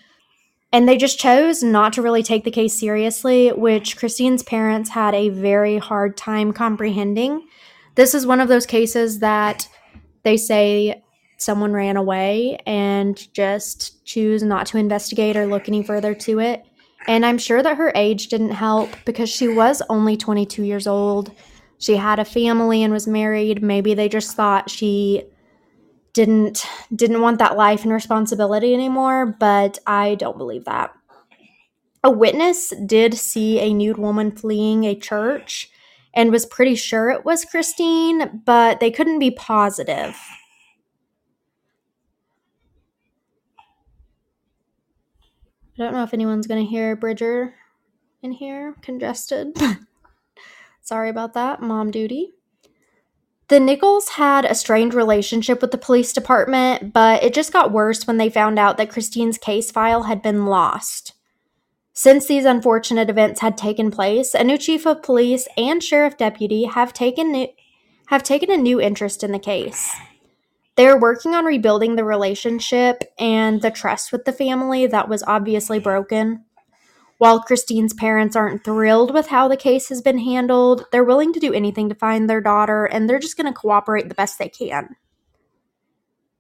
And 0.71 0.87
they 0.87 0.95
just 0.95 1.19
chose 1.19 1.61
not 1.61 1.91
to 1.93 2.01
really 2.01 2.23
take 2.23 2.45
the 2.45 2.49
case 2.49 2.79
seriously, 2.79 3.49
which 3.49 3.97
Christine's 3.97 4.41
parents 4.41 4.91
had 4.91 5.13
a 5.13 5.27
very 5.27 5.79
hard 5.79 6.15
time 6.15 6.53
comprehending. 6.53 7.45
This 7.95 8.15
is 8.15 8.25
one 8.25 8.39
of 8.39 8.47
those 8.47 8.65
cases 8.65 9.19
that 9.19 9.67
they 10.23 10.37
say 10.37 11.03
someone 11.37 11.73
ran 11.73 11.97
away 11.97 12.59
and 12.65 13.33
just 13.33 14.05
choose 14.05 14.43
not 14.43 14.67
to 14.67 14.77
investigate 14.77 15.35
or 15.35 15.47
look 15.47 15.67
any 15.67 15.83
further 15.83 16.13
to 16.13 16.39
it. 16.39 16.63
And 17.07 17.25
I'm 17.25 17.39
sure 17.39 17.63
that 17.63 17.77
her 17.77 17.91
age 17.95 18.27
didn't 18.27 18.51
help 18.51 18.89
because 19.05 19.29
she 19.29 19.47
was 19.47 19.81
only 19.89 20.17
22 20.17 20.63
years 20.63 20.85
old. 20.85 21.31
She 21.79 21.95
had 21.95 22.19
a 22.19 22.25
family 22.25 22.83
and 22.83 22.93
was 22.93 23.07
married. 23.07 23.63
Maybe 23.63 23.95
they 23.95 24.07
just 24.07 24.35
thought 24.35 24.69
she 24.69 25.23
didn't 26.13 26.65
didn't 26.93 27.21
want 27.21 27.39
that 27.39 27.57
life 27.57 27.83
and 27.83 27.93
responsibility 27.93 28.73
anymore, 28.73 29.25
but 29.25 29.79
I 29.87 30.15
don't 30.15 30.37
believe 30.37 30.65
that. 30.65 30.93
A 32.03 32.11
witness 32.11 32.73
did 32.85 33.15
see 33.15 33.59
a 33.59 33.73
nude 33.73 33.97
woman 33.97 34.31
fleeing 34.31 34.83
a 34.83 34.95
church 34.95 35.70
and 36.13 36.31
was 36.31 36.45
pretty 36.45 36.75
sure 36.75 37.09
it 37.09 37.25
was 37.25 37.45
Christine, 37.45 38.41
but 38.45 38.79
they 38.79 38.91
couldn't 38.91 39.19
be 39.19 39.31
positive. 39.31 40.15
I 45.79 45.83
don't 45.83 45.93
know 45.93 46.03
if 46.03 46.13
anyone's 46.13 46.47
going 46.47 46.63
to 46.63 46.69
hear 46.69 46.95
Bridger 46.95 47.55
in 48.21 48.31
here, 48.31 48.75
congested. 48.81 49.57
Sorry 50.81 51.09
about 51.09 51.33
that, 51.33 51.61
mom 51.61 51.91
duty. 51.91 52.33
The 53.47 53.59
Nickels 53.59 54.09
had 54.09 54.45
a 54.45 54.55
strained 54.55 54.93
relationship 54.93 55.61
with 55.61 55.71
the 55.71 55.77
police 55.77 56.13
department, 56.13 56.93
but 56.93 57.23
it 57.23 57.33
just 57.33 57.51
got 57.51 57.71
worse 57.71 58.07
when 58.07 58.17
they 58.17 58.29
found 58.29 58.57
out 58.57 58.77
that 58.77 58.89
Christine's 58.89 59.37
case 59.37 59.71
file 59.71 60.03
had 60.03 60.21
been 60.21 60.45
lost. 60.45 61.13
Since 61.93 62.25
these 62.25 62.45
unfortunate 62.45 63.09
events 63.09 63.41
had 63.41 63.57
taken 63.57 63.91
place, 63.91 64.33
a 64.33 64.43
new 64.43 64.57
chief 64.57 64.85
of 64.85 65.03
police 65.03 65.47
and 65.57 65.83
sheriff 65.83 66.17
deputy 66.17 66.63
have 66.63 66.93
taken 66.93 67.31
new, 67.31 67.47
have 68.07 68.23
taken 68.23 68.49
a 68.49 68.57
new 68.57 68.79
interest 68.79 69.23
in 69.23 69.31
the 69.31 69.39
case. 69.39 69.93
They 70.75 70.87
are 70.87 70.99
working 70.99 71.35
on 71.35 71.43
rebuilding 71.45 71.95
the 71.95 72.05
relationship 72.05 73.03
and 73.19 73.61
the 73.61 73.71
trust 73.71 74.11
with 74.11 74.23
the 74.23 74.31
family 74.31 74.87
that 74.87 75.09
was 75.09 75.23
obviously 75.23 75.79
broken. 75.79 76.45
While 77.17 77.41
Christine's 77.41 77.93
parents 77.93 78.35
aren't 78.35 78.63
thrilled 78.63 79.13
with 79.13 79.27
how 79.27 79.47
the 79.47 79.57
case 79.57 79.89
has 79.89 80.01
been 80.01 80.17
handled, 80.17 80.85
they're 80.91 81.03
willing 81.03 81.33
to 81.33 81.39
do 81.39 81.53
anything 81.53 81.89
to 81.89 81.95
find 81.95 82.29
their 82.29 82.41
daughter 82.41 82.85
and 82.85 83.07
they're 83.07 83.19
just 83.19 83.37
going 83.37 83.53
to 83.53 83.59
cooperate 83.59 84.07
the 84.07 84.15
best 84.15 84.39
they 84.39 84.49
can. 84.49 84.95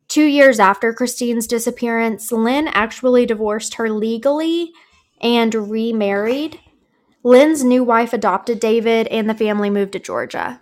Two 0.07 0.25
years 0.25 0.59
after 0.59 0.93
Christine's 0.93 1.45
disappearance, 1.45 2.31
Lynn 2.31 2.67
actually 2.69 3.25
divorced 3.25 3.75
her 3.75 3.89
legally 3.89 4.71
and 5.21 5.53
remarried. 5.53 6.59
Lynn's 7.23 7.63
new 7.63 7.83
wife 7.83 8.13
adopted 8.13 8.59
David, 8.59 9.07
and 9.07 9.29
the 9.29 9.35
family 9.35 9.69
moved 9.69 9.93
to 9.93 9.99
Georgia. 9.99 10.61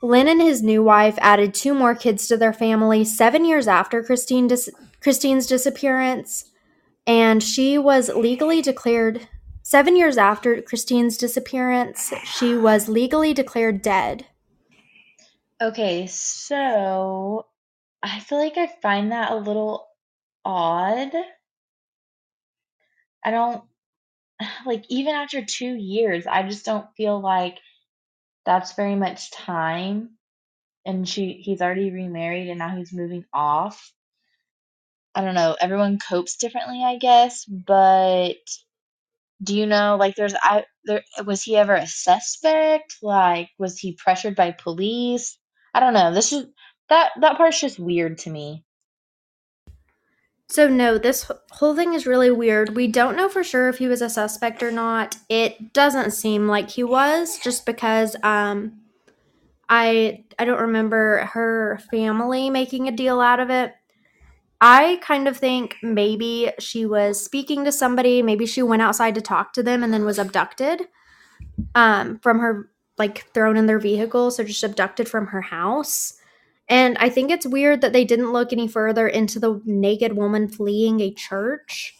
Lynn 0.00 0.28
and 0.28 0.40
his 0.40 0.62
new 0.62 0.82
wife 0.82 1.18
added 1.20 1.54
two 1.54 1.74
more 1.74 1.94
kids 1.94 2.28
to 2.28 2.36
their 2.36 2.52
family 2.52 3.04
seven 3.04 3.44
years 3.44 3.66
after 3.66 4.02
Christine 4.02 4.46
dis- 4.46 4.70
Christine's 5.00 5.46
disappearance, 5.46 6.50
and 7.06 7.42
she 7.42 7.78
was 7.78 8.10
legally 8.10 8.62
declared 8.62 9.28
seven 9.62 9.96
years 9.96 10.18
after 10.18 10.60
Christine's 10.62 11.16
disappearance. 11.16 12.12
She 12.24 12.54
was 12.54 12.88
legally 12.88 13.34
declared 13.34 13.82
dead. 13.82 14.26
Okay, 15.60 16.06
so 16.06 17.46
I 18.02 18.20
feel 18.20 18.38
like 18.38 18.58
I 18.58 18.66
find 18.66 19.10
that 19.12 19.32
a 19.32 19.36
little 19.36 19.88
odd. 20.44 21.12
I 23.24 23.30
don't 23.30 23.64
like 24.66 24.84
even 24.88 25.14
after 25.14 25.44
two 25.44 25.74
years, 25.74 26.26
I 26.26 26.42
just 26.44 26.64
don't 26.64 26.86
feel 26.96 27.20
like 27.20 27.58
that's 28.46 28.74
very 28.74 28.96
much 28.96 29.30
time. 29.32 30.10
And 30.86 31.08
she 31.08 31.34
he's 31.42 31.62
already 31.62 31.90
remarried 31.90 32.48
and 32.48 32.58
now 32.58 32.76
he's 32.76 32.92
moving 32.92 33.24
off. 33.32 33.92
I 35.14 35.22
don't 35.22 35.34
know. 35.34 35.56
Everyone 35.60 35.98
copes 35.98 36.36
differently, 36.36 36.82
I 36.84 36.98
guess, 36.98 37.44
but 37.46 38.36
do 39.42 39.56
you 39.56 39.66
know 39.66 39.96
like 39.98 40.16
there's 40.16 40.34
I 40.42 40.64
there 40.84 41.02
was 41.26 41.42
he 41.42 41.56
ever 41.56 41.74
a 41.74 41.86
suspect? 41.86 42.96
Like 43.02 43.50
was 43.58 43.78
he 43.78 43.92
pressured 43.94 44.36
by 44.36 44.52
police? 44.52 45.38
I 45.74 45.80
don't 45.80 45.94
know. 45.94 46.12
This 46.12 46.32
is 46.32 46.46
that 46.88 47.12
that 47.20 47.36
part's 47.36 47.60
just 47.60 47.78
weird 47.78 48.18
to 48.18 48.30
me. 48.30 48.64
So, 50.48 50.68
no, 50.68 50.98
this 50.98 51.30
whole 51.52 51.74
thing 51.74 51.94
is 51.94 52.06
really 52.06 52.30
weird. 52.30 52.76
We 52.76 52.86
don't 52.86 53.16
know 53.16 53.28
for 53.28 53.42
sure 53.42 53.68
if 53.68 53.78
he 53.78 53.88
was 53.88 54.02
a 54.02 54.10
suspect 54.10 54.62
or 54.62 54.70
not. 54.70 55.16
It 55.28 55.72
doesn't 55.72 56.12
seem 56.12 56.48
like 56.48 56.70
he 56.70 56.84
was, 56.84 57.38
just 57.38 57.64
because 57.64 58.14
um, 58.22 58.80
I 59.68 60.24
I 60.38 60.44
don't 60.44 60.60
remember 60.60 61.30
her 61.32 61.80
family 61.90 62.50
making 62.50 62.88
a 62.88 62.92
deal 62.92 63.20
out 63.20 63.40
of 63.40 63.50
it. 63.50 63.72
I 64.60 64.98
kind 65.02 65.28
of 65.28 65.36
think 65.36 65.76
maybe 65.82 66.50
she 66.58 66.86
was 66.86 67.22
speaking 67.22 67.64
to 67.64 67.72
somebody, 67.72 68.22
maybe 68.22 68.46
she 68.46 68.62
went 68.62 68.82
outside 68.82 69.14
to 69.16 69.20
talk 69.20 69.52
to 69.54 69.62
them 69.62 69.82
and 69.82 69.92
then 69.92 70.04
was 70.04 70.18
abducted 70.18 70.82
um, 71.74 72.18
from 72.20 72.38
her, 72.38 72.70
like 72.96 73.26
thrown 73.34 73.56
in 73.56 73.66
their 73.66 73.78
vehicle, 73.78 74.30
so 74.30 74.44
just 74.44 74.62
abducted 74.62 75.08
from 75.08 75.26
her 75.28 75.42
house. 75.42 76.14
And 76.68 76.96
I 76.98 77.08
think 77.08 77.30
it's 77.30 77.46
weird 77.46 77.80
that 77.82 77.92
they 77.92 78.04
didn't 78.04 78.32
look 78.32 78.52
any 78.52 78.68
further 78.68 79.06
into 79.06 79.38
the 79.38 79.60
naked 79.64 80.14
woman 80.14 80.48
fleeing 80.48 81.00
a 81.00 81.12
church. 81.12 81.96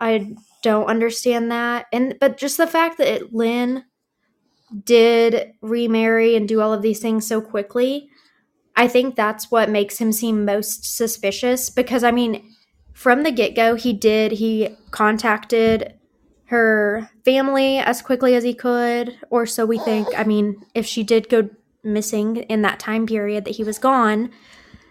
I 0.00 0.34
don't 0.62 0.86
understand 0.86 1.50
that. 1.52 1.86
And 1.92 2.16
but 2.20 2.36
just 2.36 2.56
the 2.56 2.66
fact 2.66 2.98
that 2.98 3.32
Lynn 3.32 3.84
did 4.84 5.52
remarry 5.60 6.34
and 6.34 6.48
do 6.48 6.60
all 6.60 6.72
of 6.72 6.82
these 6.82 7.00
things 7.00 7.26
so 7.26 7.40
quickly, 7.40 8.08
I 8.74 8.88
think 8.88 9.14
that's 9.14 9.50
what 9.50 9.70
makes 9.70 9.98
him 9.98 10.12
seem 10.12 10.44
most 10.44 10.96
suspicious 10.96 11.70
because 11.70 12.02
I 12.02 12.10
mean, 12.10 12.42
from 12.92 13.22
the 13.22 13.30
get-go 13.30 13.76
he 13.76 13.92
did 13.92 14.32
he 14.32 14.76
contacted 14.90 15.94
her 16.46 17.08
family 17.24 17.78
as 17.78 18.02
quickly 18.02 18.34
as 18.34 18.44
he 18.44 18.54
could 18.54 19.18
or 19.30 19.46
so 19.46 19.64
we 19.64 19.78
think. 19.78 20.08
I 20.16 20.24
mean, 20.24 20.60
if 20.74 20.84
she 20.84 21.02
did 21.02 21.28
go 21.28 21.48
missing 21.84 22.36
in 22.36 22.62
that 22.62 22.78
time 22.78 23.06
period 23.06 23.44
that 23.44 23.56
he 23.56 23.64
was 23.64 23.78
gone. 23.78 24.30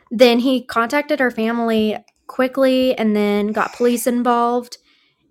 Then 0.10 0.40
he 0.40 0.64
contacted 0.64 1.20
her 1.20 1.32
family 1.32 1.98
quickly 2.28 2.98
and 2.98 3.16
then 3.16 3.48
got 3.48 3.74
police 3.74 4.08
involved. 4.08 4.78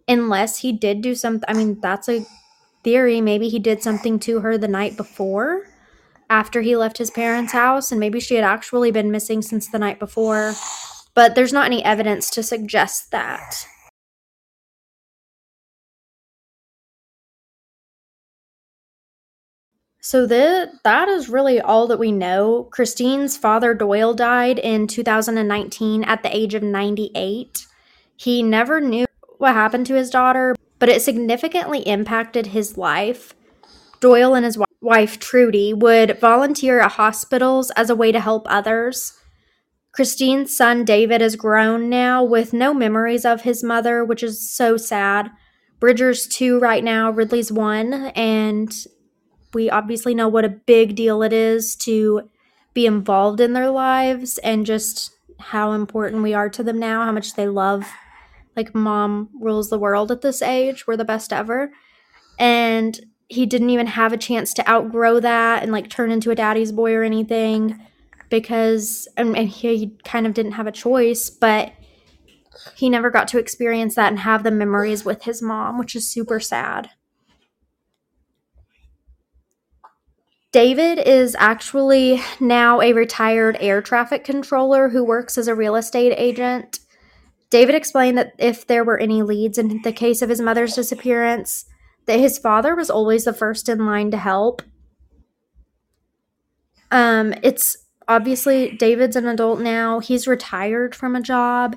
Unless 0.08 0.58
he 0.58 0.72
did 0.72 1.02
do 1.02 1.14
something, 1.14 1.44
I 1.48 1.52
mean, 1.52 1.78
that's 1.80 2.08
a 2.08 2.26
theory. 2.82 3.20
Maybe 3.20 3.48
he 3.48 3.58
did 3.58 3.82
something 3.82 4.18
to 4.20 4.40
her 4.40 4.58
the 4.58 4.68
night 4.68 4.96
before 4.96 5.66
after 6.30 6.62
he 6.62 6.76
left 6.76 6.98
his 6.98 7.10
parents' 7.10 7.52
house, 7.52 7.90
and 7.90 7.98
maybe 8.00 8.20
she 8.20 8.36
had 8.36 8.44
actually 8.44 8.92
been 8.92 9.10
missing 9.10 9.42
since 9.42 9.68
the 9.68 9.78
night 9.78 9.98
before. 9.98 10.54
But 11.14 11.34
there's 11.34 11.52
not 11.52 11.66
any 11.66 11.84
evidence 11.84 12.30
to 12.30 12.42
suggest 12.42 13.10
that. 13.10 13.66
So 20.10 20.26
that 20.26 20.82
that 20.82 21.06
is 21.06 21.28
really 21.28 21.60
all 21.60 21.86
that 21.86 22.00
we 22.00 22.10
know. 22.10 22.64
Christine's 22.72 23.36
father 23.36 23.74
Doyle 23.74 24.12
died 24.12 24.58
in 24.58 24.88
2019 24.88 26.02
at 26.02 26.24
the 26.24 26.36
age 26.36 26.54
of 26.54 26.64
98. 26.64 27.64
He 28.16 28.42
never 28.42 28.80
knew 28.80 29.06
what 29.38 29.54
happened 29.54 29.86
to 29.86 29.94
his 29.94 30.10
daughter, 30.10 30.56
but 30.80 30.88
it 30.88 31.00
significantly 31.00 31.86
impacted 31.86 32.46
his 32.46 32.76
life. 32.76 33.34
Doyle 34.00 34.34
and 34.34 34.44
his 34.44 34.58
wife 34.80 35.20
Trudy 35.20 35.72
would 35.72 36.18
volunteer 36.18 36.80
at 36.80 36.90
hospitals 36.90 37.70
as 37.76 37.88
a 37.88 37.94
way 37.94 38.10
to 38.10 38.18
help 38.18 38.48
others. 38.50 39.16
Christine's 39.92 40.56
son 40.56 40.84
David 40.84 41.22
is 41.22 41.36
grown 41.36 41.88
now 41.88 42.24
with 42.24 42.52
no 42.52 42.74
memories 42.74 43.24
of 43.24 43.42
his 43.42 43.62
mother, 43.62 44.04
which 44.04 44.24
is 44.24 44.50
so 44.50 44.76
sad. 44.76 45.30
Bridger's 45.78 46.26
2 46.26 46.58
right 46.58 46.82
now, 46.82 47.12
Ridley's 47.12 47.52
1, 47.52 47.94
and 48.16 48.76
we 49.52 49.70
obviously 49.70 50.14
know 50.14 50.28
what 50.28 50.44
a 50.44 50.48
big 50.48 50.94
deal 50.94 51.22
it 51.22 51.32
is 51.32 51.76
to 51.76 52.28
be 52.74 52.86
involved 52.86 53.40
in 53.40 53.52
their 53.52 53.70
lives 53.70 54.38
and 54.38 54.66
just 54.66 55.12
how 55.38 55.72
important 55.72 56.22
we 56.22 56.34
are 56.34 56.48
to 56.50 56.62
them 56.62 56.78
now, 56.78 57.04
how 57.04 57.12
much 57.12 57.34
they 57.34 57.48
love 57.48 57.86
like 58.56 58.74
mom 58.74 59.28
rules 59.40 59.70
the 59.70 59.78
world 59.78 60.10
at 60.10 60.20
this 60.20 60.42
age. 60.42 60.86
We're 60.86 60.96
the 60.96 61.04
best 61.04 61.32
ever. 61.32 61.72
And 62.38 62.98
he 63.28 63.46
didn't 63.46 63.70
even 63.70 63.86
have 63.86 64.12
a 64.12 64.18
chance 64.18 64.52
to 64.54 64.68
outgrow 64.68 65.20
that 65.20 65.62
and 65.62 65.72
like 65.72 65.88
turn 65.88 66.10
into 66.10 66.30
a 66.30 66.34
daddy's 66.34 66.72
boy 66.72 66.94
or 66.94 67.02
anything 67.02 67.80
because 68.28 69.08
and, 69.16 69.36
and 69.36 69.48
he 69.48 69.96
kind 70.04 70.26
of 70.26 70.34
didn't 70.34 70.52
have 70.52 70.66
a 70.66 70.72
choice, 70.72 71.30
but 71.30 71.72
he 72.74 72.90
never 72.90 73.10
got 73.10 73.28
to 73.28 73.38
experience 73.38 73.94
that 73.94 74.08
and 74.08 74.20
have 74.20 74.42
the 74.42 74.50
memories 74.50 75.04
with 75.04 75.24
his 75.24 75.40
mom, 75.40 75.78
which 75.78 75.94
is 75.94 76.10
super 76.10 76.40
sad. 76.40 76.90
David 80.52 80.98
is 80.98 81.36
actually 81.38 82.20
now 82.40 82.80
a 82.80 82.92
retired 82.92 83.56
air 83.60 83.80
traffic 83.80 84.24
controller 84.24 84.88
who 84.88 85.04
works 85.04 85.38
as 85.38 85.46
a 85.46 85.54
real 85.54 85.76
estate 85.76 86.12
agent. 86.16 86.80
David 87.50 87.76
explained 87.76 88.18
that 88.18 88.32
if 88.36 88.66
there 88.66 88.84
were 88.84 88.98
any 88.98 89.22
leads 89.22 89.58
in 89.58 89.80
the 89.82 89.92
case 89.92 90.22
of 90.22 90.28
his 90.28 90.40
mother's 90.40 90.74
disappearance, 90.74 91.66
that 92.06 92.18
his 92.18 92.38
father 92.38 92.74
was 92.74 92.90
always 92.90 93.24
the 93.24 93.32
first 93.32 93.68
in 93.68 93.86
line 93.86 94.10
to 94.10 94.16
help. 94.16 94.62
Um, 96.90 97.32
it's 97.44 97.76
obviously 98.08 98.72
David's 98.76 99.14
an 99.14 99.26
adult 99.26 99.60
now. 99.60 100.00
He's 100.00 100.26
retired 100.26 100.96
from 100.96 101.14
a 101.14 101.22
job. 101.22 101.76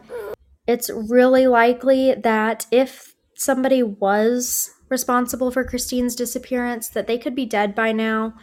It's 0.66 0.90
really 0.90 1.46
likely 1.46 2.16
that 2.16 2.66
if 2.72 3.14
somebody 3.36 3.84
was 3.84 4.72
responsible 4.90 5.52
for 5.52 5.64
Christine's 5.64 6.16
disappearance, 6.16 6.90
that 6.90 7.06
they 7.06 7.20
could 7.20 7.36
be 7.36 7.46
dead 7.46 7.76
by 7.76 7.92
now 7.92 8.34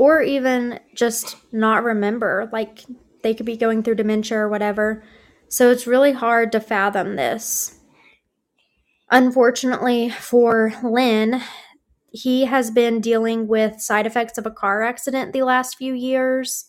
or 0.00 0.22
even 0.22 0.80
just 0.94 1.36
not 1.52 1.84
remember. 1.84 2.48
Like 2.54 2.86
they 3.22 3.34
could 3.34 3.44
be 3.44 3.58
going 3.58 3.82
through 3.82 3.96
dementia 3.96 4.38
or 4.38 4.48
whatever. 4.48 5.04
So 5.50 5.70
it's 5.70 5.86
really 5.86 6.12
hard 6.12 6.52
to 6.52 6.60
fathom 6.60 7.16
this. 7.16 7.78
Unfortunately 9.10 10.08
for 10.08 10.72
Lynn, 10.82 11.42
he 12.10 12.46
has 12.46 12.70
been 12.70 13.02
dealing 13.02 13.46
with 13.46 13.82
side 13.82 14.06
effects 14.06 14.38
of 14.38 14.46
a 14.46 14.50
car 14.50 14.82
accident 14.82 15.34
the 15.34 15.42
last 15.42 15.76
few 15.76 15.92
years. 15.92 16.64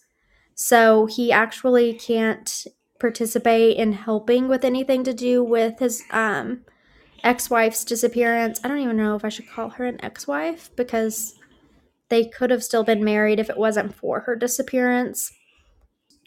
So 0.54 1.06
he 1.06 1.32
actually 1.32 1.94
can't 1.94 2.66
participate 3.00 3.78
in 3.78 3.94
helping 3.94 4.50
with 4.50 4.66
anything 4.66 5.06
to 5.06 5.14
do 5.14 5.42
with 5.42 5.80
his 5.80 6.04
um, 6.12 6.66
ex 7.24 7.50
wife's 7.50 7.86
disappearance. 7.86 8.60
I 8.62 8.68
don't 8.68 8.80
even 8.80 8.98
know 8.98 9.16
if 9.16 9.24
I 9.24 9.30
should 9.30 9.50
call 9.50 9.70
her 9.70 9.86
an 9.86 10.04
ex 10.04 10.28
wife 10.28 10.70
because 10.76 11.38
they 12.12 12.26
could 12.26 12.52
have 12.52 12.64
still 12.64 12.84
been 12.84 13.04
married 13.04 13.40
if 13.40 13.50
it 13.50 13.58
wasn't 13.58 13.96
for 13.96 14.20
her 14.22 14.36
disappearance. 14.36 15.32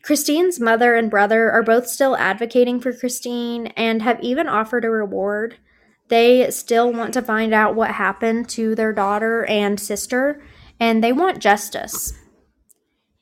Christine's 0.02 0.58
mother 0.58 0.96
and 0.96 1.10
brother 1.10 1.52
are 1.52 1.62
both 1.62 1.86
still 1.86 2.16
advocating 2.16 2.80
for 2.80 2.92
Christine 2.92 3.68
and 3.68 4.02
have 4.02 4.20
even 4.22 4.48
offered 4.48 4.84
a 4.84 4.90
reward. 4.90 5.58
They 6.08 6.50
still 6.50 6.92
want 6.92 7.14
to 7.14 7.22
find 7.22 7.54
out 7.54 7.76
what 7.76 7.92
happened 7.92 8.48
to 8.50 8.74
their 8.74 8.92
daughter 8.92 9.44
and 9.44 9.78
sister, 9.78 10.42
and 10.80 11.04
they 11.04 11.12
want 11.12 11.38
justice. 11.38 12.12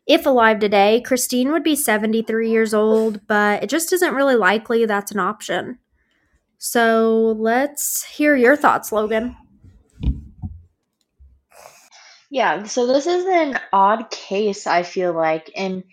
If 0.07 0.25
alive 0.25 0.59
today, 0.59 1.01
Christine 1.05 1.53
would 1.53 1.63
be 1.63 1.77
73 1.77 2.51
years 2.51 2.73
old, 2.75 3.27
but 3.27 3.63
it 3.63 3.71
just 3.71 3.93
isn't 3.93 4.15
really 4.15 4.37
likely 4.37 4.87
that's 4.87 5.13
an 5.13 5.21
option. 5.21 5.79
So 6.59 7.37
let's 7.39 8.05
hear 8.05 8.37
your 8.37 8.57
thoughts, 8.57 8.93
Logan. 8.93 9.37
Yeah, 12.33 12.63
so 12.65 12.87
this 12.87 13.07
is 13.07 13.27
an 13.27 13.61
odd 13.75 14.11
case, 14.11 14.67
I 14.67 14.85
feel 14.85 15.13
like, 15.13 15.51
and 15.55 15.85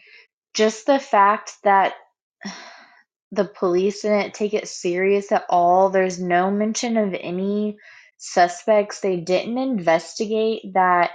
just 0.53 0.85
the 0.85 0.97
fact 0.97 1.57
that 1.65 1.95
the 3.33 3.43
police 3.43 4.03
didn't 4.03 4.35
take 4.35 4.53
it 4.53 4.69
serious 4.69 5.33
at 5.33 5.43
all. 5.49 5.89
There's 5.89 6.17
no 6.17 6.49
mention 6.49 6.95
of 6.95 7.13
any 7.13 7.77
suspects. 8.19 9.01
They 9.01 9.17
didn't 9.17 9.57
investigate 9.57 10.73
that 10.75 11.11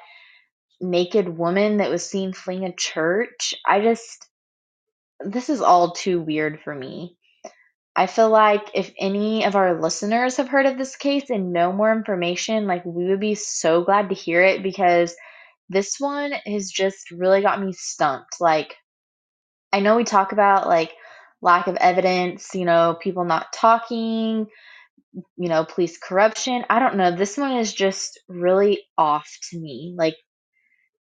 naked 0.79 1.39
woman 1.39 1.79
that 1.79 1.91
was 1.91 2.07
seen 2.07 2.35
fleeing 2.35 2.67
a 2.67 2.75
church. 2.77 3.55
I 3.67 3.81
just, 3.81 4.29
this 5.21 5.49
is 5.49 5.63
all 5.63 5.93
too 5.93 6.21
weird 6.21 6.61
for 6.61 6.75
me. 6.75 7.17
I 7.97 8.07
feel 8.07 8.29
like 8.29 8.71
if 8.75 8.93
any 8.99 9.45
of 9.45 9.55
our 9.55 9.81
listeners 9.81 10.37
have 10.39 10.49
heard 10.49 10.67
of 10.67 10.77
this 10.77 10.97
case 10.97 11.31
and 11.31 11.53
know 11.53 11.73
more 11.73 11.93
information, 11.93 12.67
like 12.67 12.85
we 12.85 13.07
would 13.07 13.21
be 13.21 13.37
so 13.37 13.85
glad 13.85 14.09
to 14.09 14.15
hear 14.15 14.43
it 14.43 14.63
because 14.63 15.15
this 15.69 15.97
one 15.99 16.33
has 16.47 16.71
just 16.71 17.11
really 17.13 17.41
got 17.41 17.63
me 17.63 17.73
stumped. 17.73 18.41
Like, 18.41 18.75
I 19.73 19.81
know 19.81 19.97
we 19.97 20.05
talk 20.05 20.33
about 20.33 20.67
like 20.67 20.93
lack 21.41 21.69
of 21.69 21.77
evidence, 21.77 22.55
you 22.55 22.65
know, 22.65 22.97
people 23.01 23.25
not 23.25 23.53
talking, 23.53 24.47
you 25.37 25.49
know, 25.49 25.65
police 25.65 25.97
corruption. 25.97 26.65
I 26.69 26.81
don't 26.81 26.97
know. 26.97 27.15
This 27.15 27.37
one 27.37 27.59
is 27.59 27.73
just 27.73 28.21
really 28.29 28.83
off 28.99 29.31
to 29.51 29.61
me. 29.61 29.95
Like, 29.97 30.17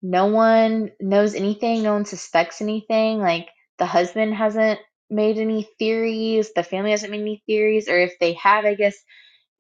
no 0.01 0.27
one 0.27 0.91
knows 1.00 1.36
anything, 1.36 1.84
no 1.84 1.93
one 1.93 2.05
suspects 2.05 2.62
anything. 2.62 3.19
Like, 3.19 3.48
the 3.77 3.86
husband 3.86 4.34
hasn't 4.34 4.79
made 5.10 5.38
any 5.38 5.63
theories, 5.80 6.54
the 6.54 6.63
family 6.63 6.92
hasn't 6.92 7.12
made 7.12 7.22
any 7.22 7.44
theories, 7.46 7.89
or 7.89 7.98
if 8.00 8.13
they 8.20 8.34
have, 8.34 8.66
I 8.66 8.75
guess 8.75 8.96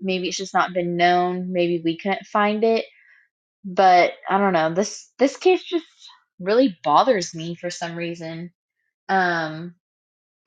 maybe 0.01 0.29
it's 0.29 0.37
just 0.37 0.53
not 0.53 0.73
been 0.73 0.97
known. 0.97 1.51
Maybe 1.53 1.81
we 1.83 1.97
couldn't 1.97 2.25
find 2.27 2.63
it. 2.63 2.85
But 3.65 4.13
I 4.29 4.37
don't 4.37 4.53
know. 4.53 4.73
This 4.73 5.11
this 5.19 5.37
case 5.37 5.63
just 5.63 5.85
really 6.39 6.77
bothers 6.83 7.35
me 7.35 7.55
for 7.55 7.69
some 7.69 7.95
reason. 7.95 8.51
Um 9.09 9.75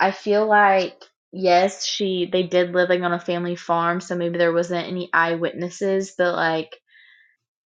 I 0.00 0.10
feel 0.12 0.46
like 0.46 1.02
yes, 1.32 1.86
she 1.86 2.26
they 2.32 2.44
did 2.44 2.72
living 2.72 3.04
on 3.04 3.12
a 3.14 3.20
family 3.20 3.56
farm, 3.56 4.00
so 4.00 4.16
maybe 4.16 4.38
there 4.38 4.52
wasn't 4.52 4.88
any 4.88 5.10
eyewitnesses, 5.14 6.14
but 6.18 6.34
like 6.36 6.76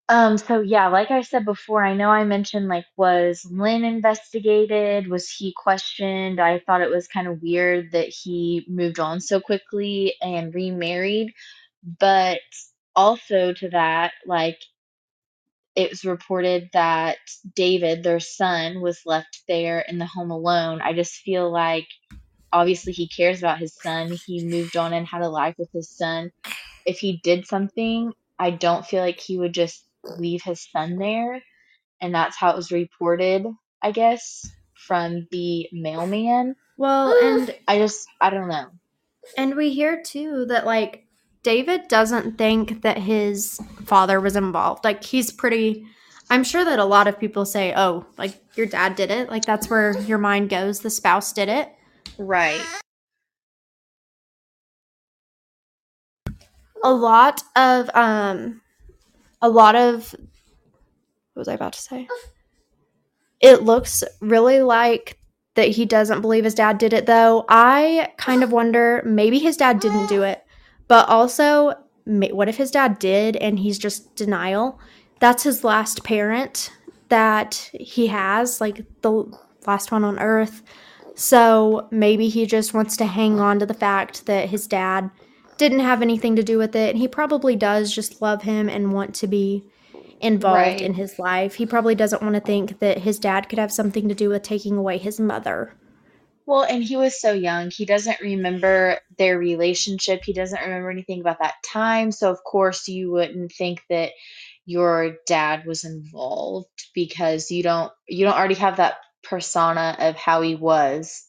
um 0.09 0.39
so 0.39 0.61
yeah, 0.61 0.89
like 0.89 1.11
I 1.11 1.23
said 1.23 1.45
before, 1.45 1.85
I 1.85 1.95
know 1.95 2.11
I 2.11 2.25
mentioned 2.25 2.69
like 2.69 2.87
was 2.97 3.45
Lynn 3.51 3.85
investigated? 3.85 5.09
Was 5.09 5.31
he 5.31 5.53
questioned? 5.57 6.41
I 6.41 6.61
thought 6.61 6.83
it 6.83 6.91
was 6.91 7.09
kind 7.09 7.27
of 7.29 7.43
weird 7.43 7.93
that 7.93 8.09
he 8.09 8.65
moved 8.69 9.01
on 9.01 9.21
so 9.21 9.41
quickly 9.41 10.15
and 10.23 10.55
remarried, 10.55 11.33
but 12.01 12.41
also 12.97 13.53
to 13.55 13.71
that, 13.71 14.13
like 14.27 14.59
it 15.77 15.91
was 15.91 16.05
reported 16.05 16.71
that 16.73 17.19
David, 17.55 18.03
their 18.03 18.21
son, 18.21 18.81
was 18.81 19.03
left 19.07 19.43
there 19.49 19.81
in 19.81 19.99
the 19.99 20.07
home 20.07 20.31
alone. 20.31 20.81
I 20.83 20.95
just 20.95 21.17
feel 21.17 21.51
like 21.53 21.87
obviously 22.53 22.93
he 22.93 23.09
cares 23.09 23.41
about 23.41 23.59
his 23.61 23.75
son. 23.75 24.13
He 24.27 24.45
moved 24.45 24.77
on 24.77 24.93
and 24.95 25.07
had 25.07 25.23
a 25.23 25.29
life 25.31 25.57
with 25.59 25.71
his 25.73 25.91
son. 25.91 26.31
If 26.87 26.99
he 27.01 27.21
did 27.25 27.47
something, 27.47 28.13
I 28.39 28.53
don't 28.53 28.87
feel 28.87 29.03
like 29.03 29.21
he 29.21 29.39
would 29.39 29.55
just 29.55 29.86
leave 30.19 30.43
his 30.43 30.69
son 30.71 30.97
there. 30.99 31.43
And 32.01 32.15
that's 32.15 32.37
how 32.37 32.51
it 32.51 32.57
was 32.57 32.73
reported, 32.73 33.47
I 33.83 33.93
guess, 33.93 34.49
from 34.75 35.27
the 35.31 35.69
mailman. 35.73 36.57
Well, 36.77 37.15
and 37.23 37.55
I 37.67 37.79
just, 37.79 38.07
I 38.21 38.31
don't 38.31 38.49
know. 38.49 38.67
And 39.37 39.57
we 39.57 39.73
hear 39.73 40.03
too 40.03 40.47
that 40.47 40.67
like 40.67 41.05
David 41.43 41.89
doesn't 41.89 42.39
think 42.39 42.83
that 42.83 42.99
his 42.99 43.61
father 43.85 44.21
was 44.21 44.37
involved. 44.37 44.85
Like 44.85 45.05
he's 45.05 45.33
pretty 45.33 45.87
I'm 46.29 46.43
sure 46.43 46.65
that 46.65 46.79
a 46.79 46.85
lot 46.85 47.07
of 47.07 47.19
people 47.21 47.45
say, 47.45 47.73
"Oh, 47.77 48.05
like 48.19 48.35
your 48.57 48.67
dad 48.67 48.97
did 48.97 49.11
it." 49.11 49.31
Like 49.31 49.45
that's 49.45 49.71
where 49.71 49.99
your 50.03 50.19
mind 50.19 50.51
goes, 50.51 50.81
the 50.81 50.91
spouse 50.91 51.33
did 51.33 51.49
it. 51.49 51.73
Right. 52.19 52.65
A 56.83 56.93
lot 56.93 57.43
of 57.55 57.91
um 57.95 58.61
a 59.43 59.49
lot 59.49 59.75
of 59.75 60.15
what 61.35 61.41
was 61.41 61.49
I 61.49 61.55
about 61.55 61.75
to 61.75 61.81
say? 61.81 62.09
It 63.41 63.63
looks 63.63 64.03
really 64.21 64.63
like 64.63 65.19
that 65.55 65.69
he 65.69 65.85
doesn't 65.85 66.23
believe 66.23 66.45
his 66.45 66.55
dad 66.55 66.79
did 66.79 66.93
it 66.93 67.07
though. 67.07 67.45
I 67.49 68.13
kind 68.17 68.43
of 68.43 68.53
wonder 68.53 69.03
maybe 69.05 69.39
his 69.39 69.57
dad 69.57 69.81
didn't 69.81 70.07
do 70.07 70.23
it 70.23 70.47
but 70.89 71.09
also, 71.09 71.75
what 72.05 72.49
if 72.49 72.57
his 72.57 72.71
dad 72.71 72.99
did 72.99 73.37
and 73.37 73.59
he's 73.59 73.79
just 73.79 74.15
denial? 74.15 74.79
That's 75.21 75.43
his 75.43 75.65
last 75.65 76.05
parent 76.05 76.71
that 77.09 77.71
he 77.73 78.07
has, 78.09 78.61
like 78.61 78.85
the 79.03 79.25
last 79.67 79.91
one 79.91 80.05
on 80.05 80.19
earth. 80.19 80.63
So 81.15 81.89
maybe 81.91 82.29
he 82.29 82.47
just 82.47 82.75
wants 82.75 82.97
to 82.99 83.07
hang 83.07 83.41
on 83.41 83.59
to 83.59 83.67
the 83.67 83.75
fact 83.75 84.27
that 84.27 84.49
his 84.49 84.67
dad 84.67 85.11
didn't 85.59 85.81
have 85.81 86.03
anything 86.03 86.37
to 86.37 86.43
do 86.43 86.59
with 86.59 86.75
it. 86.77 86.91
And 86.91 86.99
he 86.99 87.09
probably 87.09 87.57
does 87.57 87.93
just 87.93 88.21
love 88.21 88.43
him 88.43 88.69
and 88.69 88.93
want 88.93 89.15
to 89.17 89.27
be 89.27 89.65
involved 90.21 90.57
right. 90.57 90.81
in 90.81 90.95
his 90.95 91.19
life. 91.19 91.55
He 91.55 91.67
probably 91.67 91.95
doesn't 91.95 92.23
want 92.23 92.35
to 92.35 92.41
think 92.41 92.79
that 92.81 92.99
his 92.99 93.19
dad 93.19 93.49
could 93.49 93.59
have 93.59 93.73
something 93.73 94.09
to 94.09 94.15
do 94.15 94.29
with 94.29 94.43
taking 94.43 94.77
away 94.77 94.99
his 94.99 95.21
mother. 95.21 95.75
Well, 96.47 96.63
and 96.63 96.83
he 96.83 96.97
was 96.97 97.21
so 97.21 97.33
young. 97.33 97.71
He 97.71 97.85
doesn't 97.85 98.21
remember 98.21 99.01
their 99.19 99.37
relationship. 99.37 100.23
He 100.25 100.33
doesn't 100.33 100.61
remember 100.61 100.91
anything 100.91 101.21
about 101.21 101.41
that 101.41 101.55
time. 101.65 102.13
So, 102.13 102.31
of 102.31 102.39
course, 102.45 102.87
you 102.87 103.11
wouldn't 103.11 103.53
think 103.53 103.83
that 103.91 104.13
your 104.65 105.17
dad 105.27 105.65
was 105.67 105.85
involved 105.85 106.69
because 106.95 107.51
you 107.51 107.63
don't 107.63 107.93
you 108.09 108.25
don't 108.25 108.37
already 108.37 108.55
have 108.55 108.77
that 108.77 108.99
persona 109.23 109.97
of 109.99 110.17
how 110.17 110.41
he 110.41 110.55
was 110.55 111.25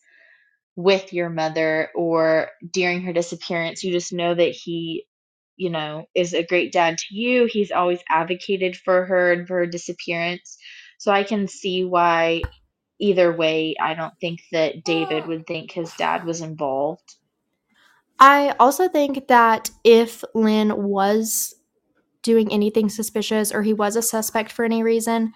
with 0.78 1.12
your 1.12 1.30
mother 1.30 1.90
or 1.96 2.50
during 2.72 3.02
her 3.02 3.12
disappearance. 3.12 3.84
You 3.84 3.92
just 3.92 4.14
know 4.14 4.34
that 4.34 4.52
he, 4.52 5.06
you 5.58 5.72
know, 5.72 6.06
is 6.16 6.34
a 6.34 6.46
great 6.46 6.72
dad 6.72 7.00
to 7.00 7.16
you. 7.16 7.50
He's 7.52 7.72
always 7.72 8.00
advocated 8.08 8.78
for 8.78 9.04
her 9.06 9.34
and 9.34 9.48
for 9.48 9.58
her 9.58 9.66
disappearance. 9.66 10.58
So 11.00 11.12
I 11.12 11.24
can 11.24 11.48
see 11.48 11.84
why 11.84 12.44
either 13.00 13.36
way, 13.36 13.76
I 13.82 13.96
don't 13.96 14.14
think 14.22 14.40
that 14.52 14.84
David 14.84 15.26
would 15.26 15.48
think 15.48 15.72
his 15.72 15.92
dad 15.94 16.26
was 16.26 16.42
involved. 16.42 17.16
I 18.20 18.56
also 18.60 18.88
think 18.88 19.28
that 19.28 19.72
if 19.84 20.24
Lynn 20.36 20.84
was 20.84 21.56
doing 22.22 22.52
anything 22.52 22.90
suspicious 22.90 23.52
or 23.52 23.64
he 23.64 23.74
was 23.74 23.96
a 23.96 24.02
suspect 24.04 24.52
for 24.52 24.64
any 24.64 24.84
reason, 24.84 25.34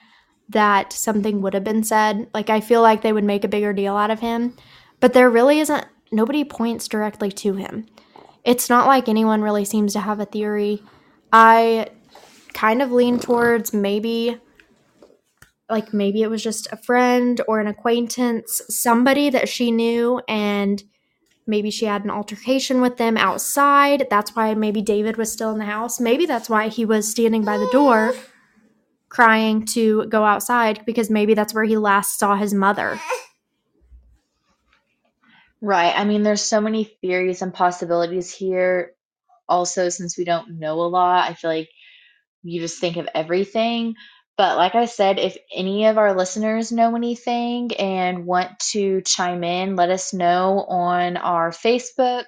that 0.50 0.94
something 0.94 1.42
would 1.42 1.54
have 1.54 1.64
been 1.64 1.84
said. 1.84 2.28
Like, 2.34 2.50
I 2.50 2.60
feel 2.60 2.82
like 2.82 3.02
they 3.02 3.14
would 3.14 3.24
make 3.24 3.44
a 3.44 3.48
bigger 3.48 3.74
deal 3.74 3.96
out 3.96 4.12
of 4.12 4.20
him, 4.20 4.56
but 5.02 5.12
there 5.12 5.30
really 5.30 5.60
isn't, 5.60 5.86
nobody 6.12 6.46
points 6.46 6.88
directly 6.88 7.32
to 7.34 7.56
him. 7.56 7.86
It's 8.46 8.70
not 8.70 8.88
like 8.88 9.10
anyone 9.10 9.42
really 9.42 9.66
seems 9.66 9.94
to 9.94 10.00
have 10.00 10.20
a 10.20 10.26
theory. 10.26 10.82
I 11.34 11.90
kind 12.54 12.82
of 12.82 12.92
lean 12.92 13.20
towards 13.20 13.74
maybe 13.74 14.38
like 15.70 15.94
maybe 15.94 16.22
it 16.22 16.30
was 16.30 16.44
just 16.44 16.68
a 16.72 16.78
friend 16.78 17.40
or 17.48 17.60
an 17.60 17.68
acquaintance, 17.68 18.62
somebody 18.70 19.30
that 19.30 19.48
she 19.48 19.72
knew, 19.72 20.22
and 20.28 20.84
maybe 21.48 21.72
she 21.72 21.86
had 21.86 22.04
an 22.04 22.12
altercation 22.12 22.82
with 22.82 22.98
them 22.98 23.16
outside. 23.16 24.08
That's 24.10 24.36
why 24.36 24.54
maybe 24.54 24.82
David 24.82 25.16
was 25.16 25.32
still 25.32 25.52
in 25.52 25.60
the 25.60 25.66
house. 25.66 26.00
Maybe 26.00 26.26
that's 26.26 26.50
why 26.50 26.68
he 26.68 26.84
was 26.84 27.10
standing 27.10 27.46
by 27.46 27.58
the 27.58 27.70
door 27.72 28.14
crying 29.08 29.66
to 29.66 30.06
go 30.08 30.24
outside 30.24 30.82
because 30.86 31.10
maybe 31.10 31.34
that's 31.34 31.54
where 31.54 31.64
he 31.64 31.78
last 31.78 32.20
saw 32.20 32.36
his 32.36 32.54
mother. 32.54 33.00
Right. 35.62 35.94
I 35.96 36.06
mean, 36.06 36.24
there's 36.24 36.42
so 36.42 36.60
many 36.60 36.84
theories 36.84 37.42
and 37.42 37.54
possibilities 37.54 38.34
here. 38.34 38.94
Also, 39.48 39.90
since 39.90 40.18
we 40.18 40.24
don't 40.24 40.60
know 40.60 40.82
a 40.82 40.88
lot, 40.88 41.30
I 41.30 41.34
feel 41.36 41.52
like 41.52 41.70
you 42.44 42.60
just 42.62 42.80
think 42.80 42.98
of 42.98 43.08
everything. 43.14 43.96
But 44.38 44.58
like 44.58 44.74
I 44.74 44.86
said, 44.86 45.20
if 45.20 45.38
any 45.56 45.86
of 45.86 45.98
our 46.00 46.16
listeners 46.16 46.72
know 46.72 46.96
anything 46.96 47.76
and 47.76 48.26
want 48.26 48.58
to 48.72 49.02
chime 49.02 49.44
in, 49.44 49.76
let 49.76 49.92
us 49.92 50.14
know 50.14 50.66
on 50.68 51.18
our 51.18 51.52
Facebook, 51.52 52.24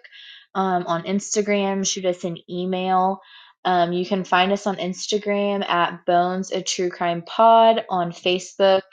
um, 0.53 0.85
on 0.85 1.03
Instagram, 1.03 1.87
shoot 1.87 2.05
us 2.05 2.23
an 2.23 2.37
email. 2.47 3.19
Um, 3.65 3.93
you 3.93 4.05
can 4.05 4.25
find 4.25 4.51
us 4.51 4.67
on 4.67 4.75
Instagram 4.75 5.67
at 5.67 6.05
Bones 6.05 6.51
a 6.51 6.61
True 6.61 6.89
Crime 6.91 7.23
Pod, 7.23 7.85
on 7.89 8.11
Facebook. 8.11 8.83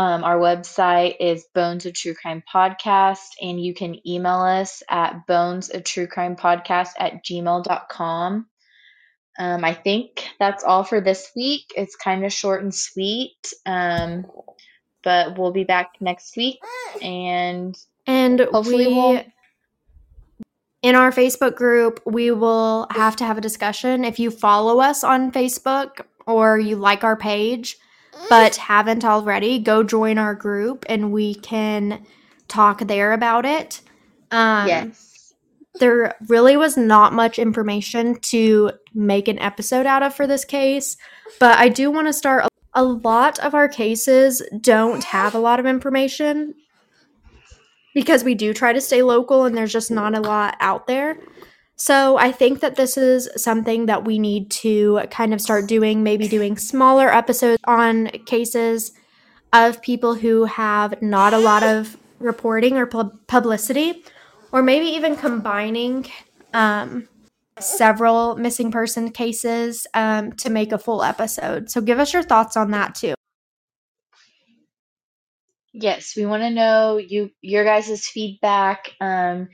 Um, 0.00 0.24
our 0.24 0.38
website 0.38 1.16
is 1.20 1.44
Bones 1.54 1.84
of 1.84 1.92
True 1.92 2.14
Crime 2.14 2.42
Podcast, 2.50 3.32
and 3.42 3.62
you 3.62 3.74
can 3.74 4.00
email 4.08 4.40
us 4.40 4.82
at 4.88 5.26
bones 5.26 5.68
a 5.68 5.82
true 5.82 6.06
crime 6.06 6.36
podcast 6.36 6.92
at 6.98 7.22
gmail.com. 7.22 8.46
Um, 9.38 9.62
I 9.62 9.74
think 9.74 10.26
that's 10.38 10.64
all 10.64 10.84
for 10.84 11.02
this 11.02 11.30
week. 11.36 11.74
It's 11.76 11.96
kind 11.96 12.24
of 12.24 12.32
short 12.32 12.62
and 12.62 12.74
sweet. 12.74 13.36
Um, 13.66 14.24
but 15.04 15.38
we'll 15.38 15.52
be 15.52 15.64
back 15.64 15.90
next 16.00 16.34
week 16.34 16.60
and 17.02 17.76
and 18.06 18.40
hopefully 18.40 18.86
we 18.86 18.94
we'll... 18.94 19.22
in 20.80 20.94
our 20.94 21.10
Facebook 21.10 21.56
group, 21.56 22.00
we 22.06 22.30
will 22.30 22.86
have 22.90 23.16
to 23.16 23.26
have 23.26 23.36
a 23.36 23.42
discussion. 23.42 24.06
If 24.06 24.18
you 24.18 24.30
follow 24.30 24.80
us 24.80 25.04
on 25.04 25.30
Facebook 25.30 26.00
or 26.26 26.58
you 26.58 26.76
like 26.76 27.04
our 27.04 27.16
page 27.16 27.76
but 28.28 28.56
haven't 28.56 29.04
already, 29.04 29.58
go 29.58 29.82
join 29.82 30.18
our 30.18 30.34
group 30.34 30.84
and 30.88 31.12
we 31.12 31.34
can 31.34 32.04
talk 32.48 32.80
there 32.86 33.12
about 33.12 33.44
it. 33.44 33.80
Um, 34.30 34.68
yes. 34.68 35.34
there 35.80 36.14
really 36.28 36.56
was 36.56 36.76
not 36.76 37.12
much 37.12 37.38
information 37.38 38.16
to 38.20 38.72
make 38.94 39.28
an 39.28 39.38
episode 39.38 39.86
out 39.86 40.02
of 40.02 40.14
for 40.14 40.26
this 40.26 40.44
case, 40.44 40.96
but 41.38 41.58
I 41.58 41.68
do 41.68 41.90
want 41.90 42.06
to 42.06 42.12
start. 42.12 42.46
A 42.74 42.84
lot 42.84 43.40
of 43.40 43.52
our 43.54 43.68
cases 43.68 44.40
don't 44.60 45.02
have 45.02 45.34
a 45.34 45.40
lot 45.40 45.58
of 45.58 45.66
information 45.66 46.54
because 47.94 48.22
we 48.22 48.36
do 48.36 48.54
try 48.54 48.72
to 48.72 48.80
stay 48.80 49.02
local 49.02 49.44
and 49.44 49.56
there's 49.56 49.72
just 49.72 49.90
not 49.90 50.14
a 50.14 50.20
lot 50.20 50.56
out 50.60 50.86
there. 50.86 51.18
So 51.80 52.18
I 52.18 52.30
think 52.30 52.60
that 52.60 52.76
this 52.76 52.98
is 52.98 53.30
something 53.42 53.86
that 53.86 54.04
we 54.04 54.18
need 54.18 54.50
to 54.50 55.00
kind 55.10 55.32
of 55.32 55.40
start 55.40 55.66
doing, 55.66 56.02
maybe 56.02 56.28
doing 56.28 56.58
smaller 56.58 57.08
episodes 57.08 57.56
on 57.64 58.08
cases 58.26 58.92
of 59.54 59.80
people 59.80 60.14
who 60.14 60.44
have 60.44 61.00
not 61.00 61.32
a 61.32 61.38
lot 61.38 61.62
of 61.62 61.96
reporting 62.18 62.76
or 62.76 62.84
pub- 62.84 63.26
publicity, 63.28 64.04
or 64.52 64.62
maybe 64.62 64.88
even 64.88 65.16
combining 65.16 66.04
um, 66.52 67.08
several 67.58 68.36
missing 68.36 68.70
person 68.70 69.10
cases 69.10 69.86
um, 69.94 70.32
to 70.32 70.50
make 70.50 70.72
a 70.72 70.78
full 70.78 71.02
episode. 71.02 71.70
So 71.70 71.80
give 71.80 71.98
us 71.98 72.12
your 72.12 72.22
thoughts 72.22 72.58
on 72.58 72.72
that 72.72 72.94
too. 72.94 73.14
Yes, 75.72 76.12
we 76.14 76.26
want 76.26 76.42
to 76.42 76.50
know 76.50 76.98
you 76.98 77.30
your 77.40 77.64
guys' 77.64 78.06
feedback. 78.06 78.92
Um, 79.00 79.48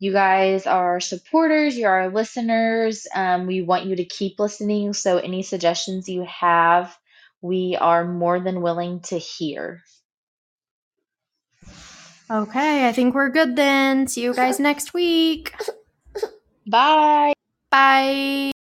you 0.00 0.12
guys 0.12 0.66
are 0.66 0.98
supporters, 0.98 1.76
you're 1.76 1.90
our 1.90 2.08
listeners. 2.08 3.06
Um, 3.14 3.46
we 3.46 3.60
want 3.60 3.84
you 3.84 3.96
to 3.96 4.04
keep 4.04 4.40
listening. 4.40 4.94
So 4.94 5.18
any 5.18 5.42
suggestions 5.42 6.08
you 6.08 6.24
have, 6.24 6.96
we 7.42 7.76
are 7.78 8.04
more 8.04 8.40
than 8.40 8.62
willing 8.62 9.00
to 9.00 9.18
hear. 9.18 9.82
Okay, 12.30 12.88
I 12.88 12.92
think 12.92 13.14
we're 13.14 13.28
good 13.28 13.56
then. 13.56 14.06
See 14.06 14.22
you 14.22 14.32
guys 14.32 14.58
next 14.58 14.94
week. 14.94 15.54
Bye. 16.66 17.34
Bye. 17.70 18.52